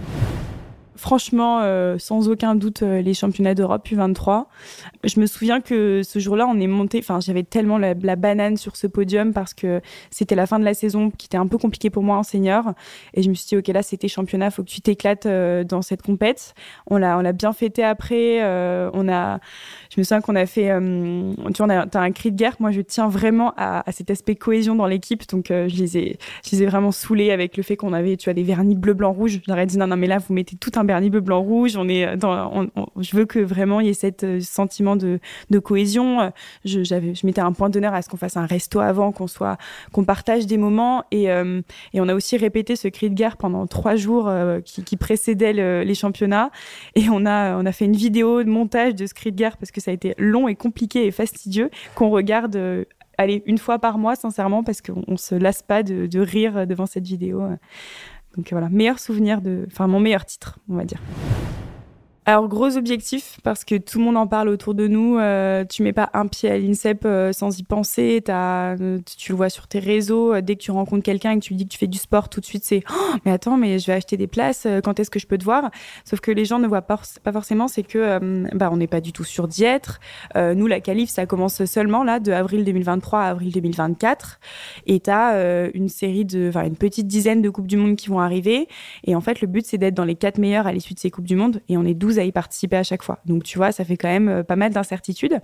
franchement, 0.96 1.60
euh, 1.62 1.98
sans 1.98 2.30
aucun 2.30 2.56
doute, 2.56 2.84
euh, 2.84 3.02
les 3.02 3.14
championnats 3.14 3.54
d'Europe 3.54 3.88
U23. 3.88 4.46
Je 5.04 5.20
me 5.20 5.26
souviens 5.26 5.62
que 5.62 6.02
ce 6.04 6.20
jour-là, 6.20 6.48
on 6.48 6.60
est 6.60 6.68
monté. 6.68 7.00
Enfin, 7.00 7.20
j'avais 7.20 7.44
tellement 7.44 7.78
la, 7.78 7.94
banane 8.16 8.56
sur 8.56 8.76
ce 8.78 8.88
podium 8.88 9.34
parce 9.34 9.54
que 9.54 9.82
c'était 10.10 10.36
la 10.36 10.48
fin 10.48 10.58
de 10.58 10.64
la 10.64 10.74
saison 10.74 11.12
qui 11.12 11.26
était 11.26 11.38
un 11.38 11.48
peu 11.48 11.58
compliquée 11.58 11.90
pour 11.90 12.04
moi 12.04 12.18
en 12.18 12.24
senior. 12.24 12.74
Et 13.14 13.24
je 13.24 13.30
me 13.30 13.34
suis 13.34 13.48
dit, 13.48 13.58
ok, 13.58 13.68
là, 13.68 13.84
c'était 13.84 14.08
championnat, 14.08 14.52
faut 14.52 14.64
que 14.64 14.70
tu 14.70 14.82
t'éclates 14.82 15.26
euh, 15.26 15.64
dans 15.64 15.82
cette 15.82 16.02
compète. 16.02 16.54
On 16.88 16.98
l'a, 16.98 17.18
on 17.18 17.22
l'a 17.22 17.34
bien 17.34 17.52
fêté 17.52 17.84
après. 17.84 18.42
on 18.94 19.10
a, 19.10 19.40
je 19.90 20.00
me 20.00 20.04
souviens 20.04 20.22
qu'on 20.22 20.36
a 20.36 20.46
fait, 20.46 20.72
tu 21.54 21.64
vois, 21.64 21.74
as 21.74 22.00
un 22.00 22.12
cri 22.12 22.32
de 22.32 22.38
guerre. 22.38 22.56
Moi, 22.60 22.72
je 22.72 22.82
tiens 22.82 23.10
vraiment 23.10 23.54
à, 23.58 23.84
cet 23.92 24.12
aspect 24.12 24.36
cohésion 24.36 24.76
dans 24.76 24.88
l'équipe. 24.88 25.28
Donc, 25.30 25.48
je 25.50 25.78
les 25.78 25.98
ai, 25.98 26.18
je 26.46 26.52
les 26.56 26.64
ai 26.64 26.66
vraiment 26.66 26.92
saoulés 26.92 27.32
avec 27.32 27.58
le 27.58 27.64
fait 27.64 27.76
qu'on 27.76 27.94
avait, 27.94 28.18
tu 28.18 28.26
vois, 28.26 28.34
des 28.34 28.44
vernis 28.44 28.76
bleu, 28.76 28.94
blanc, 28.94 29.12
rouge. 29.12 29.42
J'aurais 29.48 29.66
dit 29.66 29.78
non, 29.78 29.88
non, 29.88 29.98
mais 29.98 30.08
là, 30.08 30.20
vous 30.20 30.34
mettez 30.34 30.56
tout 30.56 30.72
un 30.76 30.85
bernis 30.86 31.10
bleu, 31.10 31.22
blanc, 31.22 31.42
rouge. 31.42 31.76
On 31.78 31.88
est 31.88 32.18
dans, 32.18 32.68
je 33.00 33.16
veux 33.16 33.26
que 33.26 33.40
vraiment 33.40 33.80
il 33.80 33.88
y 33.88 33.90
ait 33.90 33.94
cet 33.94 34.24
euh, 34.24 34.40
sentiment 34.42 34.96
de, 34.96 35.20
de 35.50 35.60
cohésion. 35.60 36.32
Je, 36.64 36.84
j'avais, 36.84 37.16
je 37.16 37.26
mettais 37.26 37.42
un 37.42 37.52
point 37.52 37.70
d'honneur 37.70 37.94
à 37.94 38.02
ce 38.02 38.10
qu'on 38.10 38.18
fasse 38.18 38.38
un 38.38 38.46
resto 38.46 38.80
avant, 38.80 39.12
qu'on 39.12 39.28
soit, 39.28 39.58
qu'on 39.92 40.04
partage 40.04 40.46
des 40.46 40.58
moments. 40.58 41.04
Et, 41.12 41.32
euh, 41.32 41.62
et 41.94 42.02
on 42.02 42.08
a 42.08 42.16
aussi 42.16 42.38
répété 42.38 42.76
ce 42.76 42.88
cri 42.88 43.10
de 43.10 43.16
guerre 43.16 43.38
pendant 43.38 43.68
trois 43.68 43.96
jours 43.96 44.28
euh, 44.28 44.62
qui, 44.62 44.84
qui 44.84 44.98
précédaient 44.98 45.54
les 45.84 45.96
championnats. 45.96 46.52
Et 46.96 47.10
on 47.10 47.26
a, 47.26 47.58
on 47.58 47.66
a 47.66 47.72
fait 47.72 47.86
une 47.86 47.96
vidéo 47.96 48.44
de 48.44 48.50
montage 48.50 48.96
de 48.96 49.06
ce 49.06 49.14
cri 49.14 49.32
de 49.32 49.38
guerre 49.38 49.58
parce 49.58 49.72
que 49.72 49.82
ça 49.82 49.92
a 49.92 49.94
été 49.94 50.14
long 50.18 50.48
et 50.48 50.56
compliqué 50.56 51.06
et 51.06 51.12
fastidieux 51.12 51.70
qu'on 51.96 52.10
regarde 52.10 52.86
allez, 53.18 53.44
une 53.46 53.58
fois 53.58 53.80
par 53.80 53.98
mois, 53.98 54.16
sincèrement, 54.16 54.64
parce 54.64 54.82
qu'on 54.82 55.18
se 55.18 55.36
lasse 55.36 55.62
pas 55.62 55.84
de, 55.84 56.20
rire 56.20 56.68
devant 56.68 56.86
cette 56.86 57.06
vidéo. 57.06 57.44
Donc 58.36 58.48
voilà, 58.52 58.70
meilleur 58.70 59.00
souvenir 59.00 59.42
de, 59.42 59.66
enfin 59.68 59.88
mon 59.88 60.00
meilleur 60.00 60.26
titre, 60.26 60.60
on 60.70 60.76
va 60.76 60.84
dire. 60.86 61.00
Alors 62.28 62.48
gros 62.48 62.76
objectif 62.76 63.38
parce 63.44 63.64
que 63.64 63.76
tout 63.76 64.00
le 64.00 64.06
monde 64.06 64.18
en 64.18 64.26
parle 64.26 64.50
autour 64.50 64.74
de 64.74 64.88
nous. 64.88 65.20
Euh, 65.20 65.64
tu 65.64 65.84
mets 65.84 65.94
pas 65.94 66.10
un 66.14 66.26
pied 66.26 66.50
à 66.50 66.58
l'INSEP 66.58 67.06
euh, 67.06 67.32
sans 67.32 67.60
y 67.60 67.62
penser. 67.62 68.24
As, 68.30 68.76
euh, 68.82 68.98
tu 69.16 69.32
le 69.32 69.36
vois 69.36 69.50
sur 69.50 69.68
tes 69.68 69.78
réseaux. 69.78 70.34
Euh, 70.34 70.42
dès 70.42 70.56
que 70.56 70.62
tu 70.62 70.72
rencontres 70.72 71.04
quelqu'un 71.04 71.34
et 71.34 71.36
que 71.36 71.46
tu 71.46 71.54
lui 71.54 71.58
dis 71.58 71.66
que 71.66 71.74
tu 71.74 71.78
fais 71.78 71.86
du 71.86 72.00
sport, 72.00 72.30
tout 72.30 72.40
de 72.40 72.46
suite 72.46 72.64
c'est 72.64 72.84
oh, 72.90 73.16
mais 73.26 73.32
attends 73.32 73.58
mais 73.58 73.78
je 73.78 73.86
vais 73.86 73.94
acheter 73.94 74.18
des 74.18 74.26
places. 74.26 74.66
Quand 74.84 75.00
est-ce 75.00 75.12
que 75.12 75.20
je 75.20 75.28
peux 75.28 75.38
te 75.38 75.44
voir? 75.44 75.70
Sauf 76.04 76.20
que 76.20 76.32
les 76.32 76.46
gens 76.46 76.58
ne 76.58 76.68
voient 76.68 76.82
pas, 76.82 77.00
forcément. 77.32 77.68
C'est 77.68 77.84
que 77.84 78.20
bah 78.56 78.70
on 78.72 78.78
n'est 78.78 78.88
pas 78.88 79.02
du 79.02 79.14
tout 79.14 79.24
sûr 79.24 79.48
d'y 79.48 79.64
être. 79.64 80.00
nous 80.36 80.66
la 80.66 80.80
qualif 80.80 81.12
ça 81.12 81.28
commence 81.28 81.64
seulement 81.66 82.04
là 82.04 82.20
de 82.20 82.32
avril 82.32 82.66
2023 82.66 83.22
à 83.22 83.30
avril 83.30 83.52
2024 83.52 84.40
et 84.88 85.00
t'as 85.00 85.70
une 85.74 85.90
série 85.90 86.26
de, 86.26 86.50
enfin 86.50 86.66
une 86.66 86.76
petite 86.76 87.06
dizaine 87.06 87.44
de 87.44 87.50
coupes 87.52 87.68
du 87.68 87.78
monde 87.78 87.96
qui 87.96 88.10
vont 88.10 88.20
arriver. 88.20 88.68
Et 89.04 89.16
en 89.16 89.22
fait 89.22 89.42
le 89.42 89.48
but 89.48 89.66
c'est 89.66 89.78
d'être 89.78 89.94
dans 89.94 90.06
les 90.06 90.16
quatre 90.16 90.40
meilleurs 90.40 90.66
à 90.66 90.72
l'issue 90.72 90.96
de 90.96 91.00
ces 91.00 91.12
coupes 91.12 91.26
du 91.26 91.36
monde 91.36 91.62
et 91.70 91.78
on 91.78 91.86
est 91.86 91.94
12 91.94 92.15
à 92.20 92.24
y 92.24 92.32
participer 92.32 92.78
à 92.78 92.84
chaque 92.84 93.04
fois. 93.04 93.20
Donc 93.26 93.44
tu 93.44 93.58
vois, 93.58 93.72
ça 93.72 93.84
fait 93.86 93.98
quand 93.98 94.08
même 94.10 94.30
euh, 94.30 94.44
pas 94.44 94.56
mal 94.56 94.72
d'incertitudes. 94.72 95.40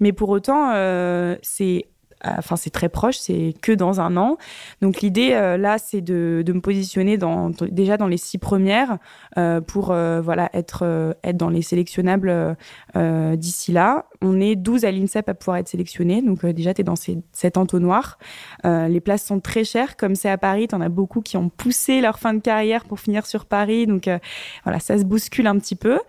Mais 0.00 0.12
pour 0.12 0.28
autant, 0.28 0.72
euh, 0.72 1.36
c'est 1.42 1.86
enfin 2.24 2.56
c'est 2.56 2.70
très 2.70 2.88
proche, 2.88 3.16
c'est 3.16 3.54
que 3.60 3.72
dans 3.72 4.00
un 4.00 4.16
an. 4.16 4.36
Donc 4.80 5.00
l'idée 5.00 5.32
euh, 5.32 5.56
là, 5.56 5.78
c'est 5.78 6.00
de, 6.00 6.42
de, 6.44 6.52
me 6.52 6.60
positionner 6.60 7.16
dans, 7.16 7.50
déjà 7.50 7.96
dans 7.96 8.06
les 8.06 8.16
six 8.16 8.38
premières 8.38 8.98
euh, 9.38 9.60
pour 9.60 9.90
euh, 9.90 10.20
voilà 10.20 10.50
être 10.52 11.16
être 11.22 11.36
dans 11.36 11.48
les 11.48 11.62
sélectionnables 11.62 12.56
d'ici 13.36 13.72
là. 13.72 14.06
On 14.24 14.40
est 14.40 14.56
12 14.56 14.84
à 14.84 14.90
l'INSEP 14.90 15.28
à 15.28 15.34
pouvoir 15.34 15.58
être 15.58 15.68
sélectionné, 15.68 16.22
donc 16.22 16.44
déjà 16.46 16.74
tu 16.74 16.80
es 16.80 16.84
dans 16.84 16.96
ces, 16.96 17.18
cet 17.32 17.56
entonnoir. 17.56 18.18
les 18.64 19.00
places 19.00 19.24
sont 19.24 19.40
très 19.40 19.64
chères, 19.64 19.96
comme 19.96 20.14
c'est 20.14 20.30
à 20.30 20.38
Paris, 20.38 20.68
tu 20.68 20.74
en 20.74 20.80
as 20.80 20.88
beaucoup 20.88 21.20
qui 21.20 21.36
ont 21.36 21.48
poussé 21.48 22.00
leur 22.00 22.18
fin 22.18 22.34
de 22.34 22.40
carrière 22.40 22.84
pour 22.84 23.00
finir 23.00 23.26
sur 23.26 23.44
Paris, 23.44 23.86
donc 23.86 24.08
voilà 24.64 24.78
ça 24.80 24.98
se 24.98 25.04
bouscule 25.04 25.46
un 25.46 25.58
petit 25.58 25.76
peu. 25.76 26.00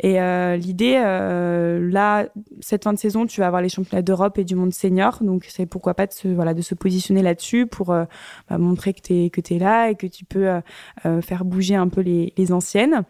Et 0.00 0.18
l'idée 0.58 0.94
là, 0.94 2.26
cette 2.60 2.84
fin 2.84 2.92
de 2.92 2.98
saison, 2.98 3.26
tu 3.26 3.40
vas 3.40 3.46
avoir 3.46 3.62
les 3.62 3.68
championnats 3.68 4.02
d'Europe 4.02 4.38
et 4.38 4.44
du 4.44 4.54
monde 4.56 4.74
senior, 4.74 5.18
donc 5.22 5.46
pourquoi 5.70 5.94
pas 5.94 6.06
de 6.06 6.12
se, 6.12 6.28
voilà, 6.28 6.54
de 6.54 6.62
se 6.62 6.74
positionner 6.74 7.22
là-dessus 7.22 7.66
pour 7.66 7.90
euh, 7.90 8.04
bah, 8.48 8.58
montrer 8.58 8.92
que 8.92 9.00
tu 9.00 9.14
es, 9.14 9.30
que 9.30 9.40
là 9.58 9.90
et 9.90 9.94
que 9.94 10.06
tu 10.06 10.24
peux 10.24 10.48
euh, 10.48 10.60
euh, 11.06 11.22
faire 11.22 11.44
bouger 11.44 11.74
un 11.74 11.88
peu 11.88 12.00
les, 12.00 12.32
les 12.36 12.52
anciennes. 12.52 13.02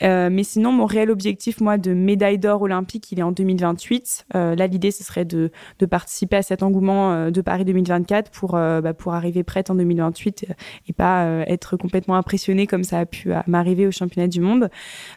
mais 0.00 0.44
sinon, 0.44 0.72
mon 0.72 0.86
réel 0.86 1.10
objectif, 1.10 1.60
moi, 1.60 1.78
de 1.78 1.94
médaille 1.94 2.38
d'or 2.38 2.62
olympique, 2.62 3.10
il 3.12 3.18
est 3.18 3.22
en 3.22 3.32
2028. 3.32 3.91
2028. 3.92 4.26
là, 4.34 4.66
l'idée, 4.66 4.90
ce 4.90 5.04
serait 5.04 5.24
de, 5.24 5.50
participer 5.90 6.36
à 6.36 6.42
cet 6.42 6.62
engouement 6.62 7.30
de 7.30 7.40
Paris 7.40 7.64
2024 7.64 8.30
pour, 8.30 8.52
bah, 8.52 8.94
pour 8.94 9.14
arriver 9.14 9.42
prête 9.42 9.70
en 9.70 9.74
2028 9.74 10.46
et 10.88 10.92
pas 10.92 11.26
être 11.46 11.76
complètement 11.76 12.16
impressionnée 12.16 12.66
comme 12.66 12.84
ça 12.84 13.00
a 13.00 13.06
pu 13.06 13.30
m'arriver 13.46 13.86
au 13.86 13.90
championnat 13.90 14.28
du 14.28 14.40
monde. 14.40 14.70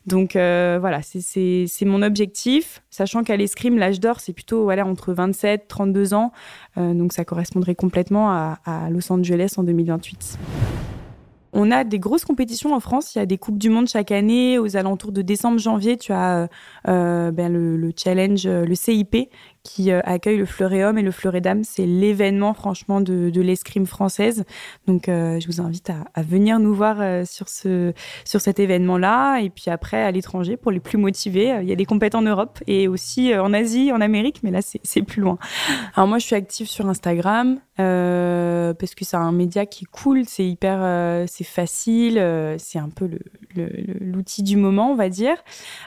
Donc 0.06 0.34
voilà, 0.34 1.02
c'est 1.02 1.86
mon 1.86 2.02
objectif, 2.02 2.82
sachant 2.90 3.24
qu'à 3.24 3.38
l'escrime, 3.38 3.78
l'âge 3.78 4.00
d'or, 4.00 4.20
c'est 4.20 4.34
plutôt 4.34 4.64
voilà, 4.64 4.86
entre 4.86 5.14
27 5.14 5.68
32 5.68 6.14
ans. 6.14 6.32
donc 6.78 7.14
ça 7.14 7.26
correspondrait 7.26 7.76
complètement 7.76 8.32
à 8.32 8.90
Los 8.90 9.12
Angeles 9.12 9.54
en 9.58 9.64
2028. 9.64 10.38
On 11.58 11.72
a 11.72 11.86
des 11.86 12.00
grosses 12.00 12.26
compétitions 12.26 12.74
en 12.74 12.82
France. 12.82 13.16
Il 13.16 13.20
y 13.20 13.22
a 13.22 13.26
des 13.26 13.38
coupes 13.38 13.58
du 13.58 13.70
monde 13.70 13.88
chaque 13.88 14.12
année. 14.12 14.60
Aux 14.60 14.76
alentours 14.76 15.14
de 15.14 15.22
décembre-janvier, 15.22 15.96
tu 15.96 16.12
as 16.12 16.44
euh, 16.44 16.48
euh, 16.90 17.32
ben, 17.32 17.52
le, 17.52 17.94
challenge, 17.96 18.46
euh, 18.46 18.66
le 18.66 18.76
CIP, 18.76 19.30
qui 19.66 19.92
accueille 19.92 20.38
le 20.38 20.46
Fleuret 20.46 20.80
et 20.80 21.02
le 21.02 21.12
Fleuret 21.12 21.42
Dames. 21.42 21.64
C'est 21.64 21.86
l'événement, 21.86 22.54
franchement, 22.54 23.02
de, 23.02 23.42
l'escrime 23.42 23.86
française. 23.86 24.46
Donc, 24.88 25.06
je 25.08 25.46
vous 25.48 25.60
invite 25.60 25.90
à, 25.90 26.22
venir 26.22 26.60
nous 26.60 26.74
voir 26.74 27.26
sur 27.26 27.50
ce 27.50 27.94
sur 28.24 28.42
cet 28.42 28.60
événement-là. 28.60 29.40
Et 29.40 29.50
puis 29.50 29.70
après, 29.70 30.02
à 30.02 30.12
l'étranger, 30.12 30.58
pour 30.58 30.72
les 30.72 30.80
plus 30.80 30.98
motivés, 30.98 31.58
il 31.62 31.68
y 31.68 31.74
a 31.74 31.76
des 31.76 31.86
compétitions 31.86 32.20
en 32.20 32.22
Europe 32.22 32.60
et 32.68 32.88
aussi 32.88 33.36
en 33.36 33.52
Asie, 33.54 33.92
en 33.92 34.00
Amérique, 34.00 34.42
mais 34.44 34.52
là, 34.52 34.60
c'est 34.62 35.02
plus 35.02 35.22
loin. 35.22 35.38
Alors 35.96 36.08
moi, 36.08 36.20
je 36.20 36.26
suis 36.26 36.36
active 36.36 36.68
sur 36.68 36.88
Instagram 36.88 37.60
parce 37.78 38.96
que 38.96 39.04
c'est 39.04 39.18
un 39.18 39.32
média 39.32 39.66
qui 39.66 39.86
est 39.86 39.92
cool, 39.92 40.24
c'est 40.26 40.46
hyper, 40.46 41.26
c'est 41.28 41.44
facile, 41.44 42.18
euh, 42.18 42.56
c'est 42.58 42.80
un 42.80 42.90
peu 42.90 43.10
l'outil 44.02 44.44
du 44.44 44.58
moment, 44.58 44.92
on 44.92 44.96
va 44.96 45.10
dire. 45.10 45.38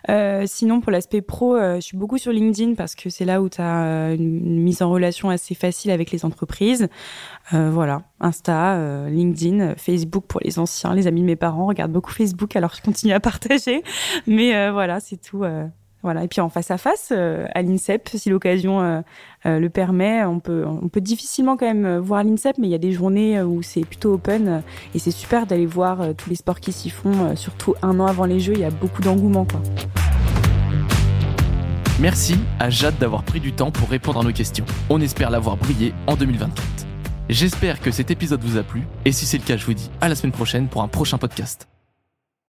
Euh, 0.08 0.44
sinon, 0.46 0.80
pour 0.80 0.90
l'aspect 0.90 1.20
pro, 1.20 1.56
euh, 1.56 1.76
je 1.76 1.80
suis 1.80 1.96
beaucoup 1.96 2.18
sur 2.18 2.32
LinkedIn 2.32 2.74
parce 2.74 2.94
que 2.94 3.10
c'est 3.10 3.24
là 3.24 3.42
où 3.42 3.48
tu 3.48 3.60
as 3.60 3.67
une, 3.68 4.62
mise 4.62 4.82
en 4.82 4.90
relation 4.90 5.30
assez 5.30 5.54
facile 5.54 5.90
avec 5.90 6.10
les 6.10 6.24
entreprises. 6.24 6.88
voilà, 7.52 8.02
Insta, 8.20 9.08
LinkedIn, 9.08 9.74
Facebook 9.76 10.24
pour 10.26 10.40
les 10.44 10.58
anciens, 10.58 10.94
les 10.94 11.06
amis 11.06 11.22
de 11.22 11.26
mes 11.26 11.36
parents 11.36 11.66
regardent 11.66 11.92
beaucoup 11.92 12.12
Facebook, 12.12 12.56
alors 12.56 12.74
je 12.74 12.82
continue 12.82 13.12
à 13.12 13.20
partager. 13.28 13.82
Mais 14.26 14.70
voilà, 14.70 15.00
c'est 15.00 15.20
tout. 15.20 15.44
Voilà. 16.02 16.24
Et 16.24 16.28
puis 16.28 16.40
en 16.40 16.48
face 16.48 16.70
à 16.70 16.78
face, 16.78 17.08
euh, 17.12 17.46
à 17.54 17.62
l'INSEP, 17.62 18.08
si 18.14 18.30
l'occasion 18.30 18.80
euh, 18.80 19.00
euh, 19.46 19.58
le 19.58 19.68
permet, 19.68 20.24
on 20.24 20.38
peut, 20.38 20.64
on 20.66 20.88
peut 20.88 21.00
difficilement 21.00 21.56
quand 21.56 21.66
même 21.66 21.98
voir 21.98 22.22
l'INSEP, 22.22 22.58
mais 22.58 22.68
il 22.68 22.70
y 22.70 22.74
a 22.74 22.78
des 22.78 22.92
journées 22.92 23.42
où 23.42 23.62
c'est 23.62 23.84
plutôt 23.84 24.14
open 24.14 24.62
et 24.94 24.98
c'est 24.98 25.10
super 25.10 25.46
d'aller 25.46 25.66
voir 25.66 26.14
tous 26.16 26.30
les 26.30 26.36
sports 26.36 26.60
qui 26.60 26.72
s'y 26.72 26.90
font, 26.90 27.34
surtout 27.34 27.74
un 27.82 27.98
an 28.00 28.06
avant 28.06 28.24
les 28.24 28.40
Jeux, 28.40 28.54
il 28.54 28.60
y 28.60 28.64
a 28.64 28.70
beaucoup 28.70 29.02
d'engouement. 29.02 29.44
Quoi. 29.44 29.60
Merci 32.00 32.36
à 32.60 32.70
Jade 32.70 32.96
d'avoir 32.98 33.24
pris 33.24 33.40
du 33.40 33.52
temps 33.52 33.72
pour 33.72 33.88
répondre 33.88 34.20
à 34.20 34.22
nos 34.22 34.32
questions. 34.32 34.64
On 34.88 35.00
espère 35.00 35.30
l'avoir 35.30 35.56
brillé 35.56 35.92
en 36.06 36.14
2024. 36.14 36.62
J'espère 37.28 37.80
que 37.80 37.90
cet 37.90 38.12
épisode 38.12 38.40
vous 38.42 38.56
a 38.56 38.62
plu 38.62 38.86
et 39.04 39.10
si 39.10 39.26
c'est 39.26 39.38
le 39.38 39.44
cas, 39.44 39.56
je 39.56 39.66
vous 39.66 39.74
dis 39.74 39.90
à 40.00 40.08
la 40.08 40.14
semaine 40.14 40.32
prochaine 40.32 40.68
pour 40.68 40.82
un 40.82 40.88
prochain 40.88 41.18
podcast. 41.18 41.68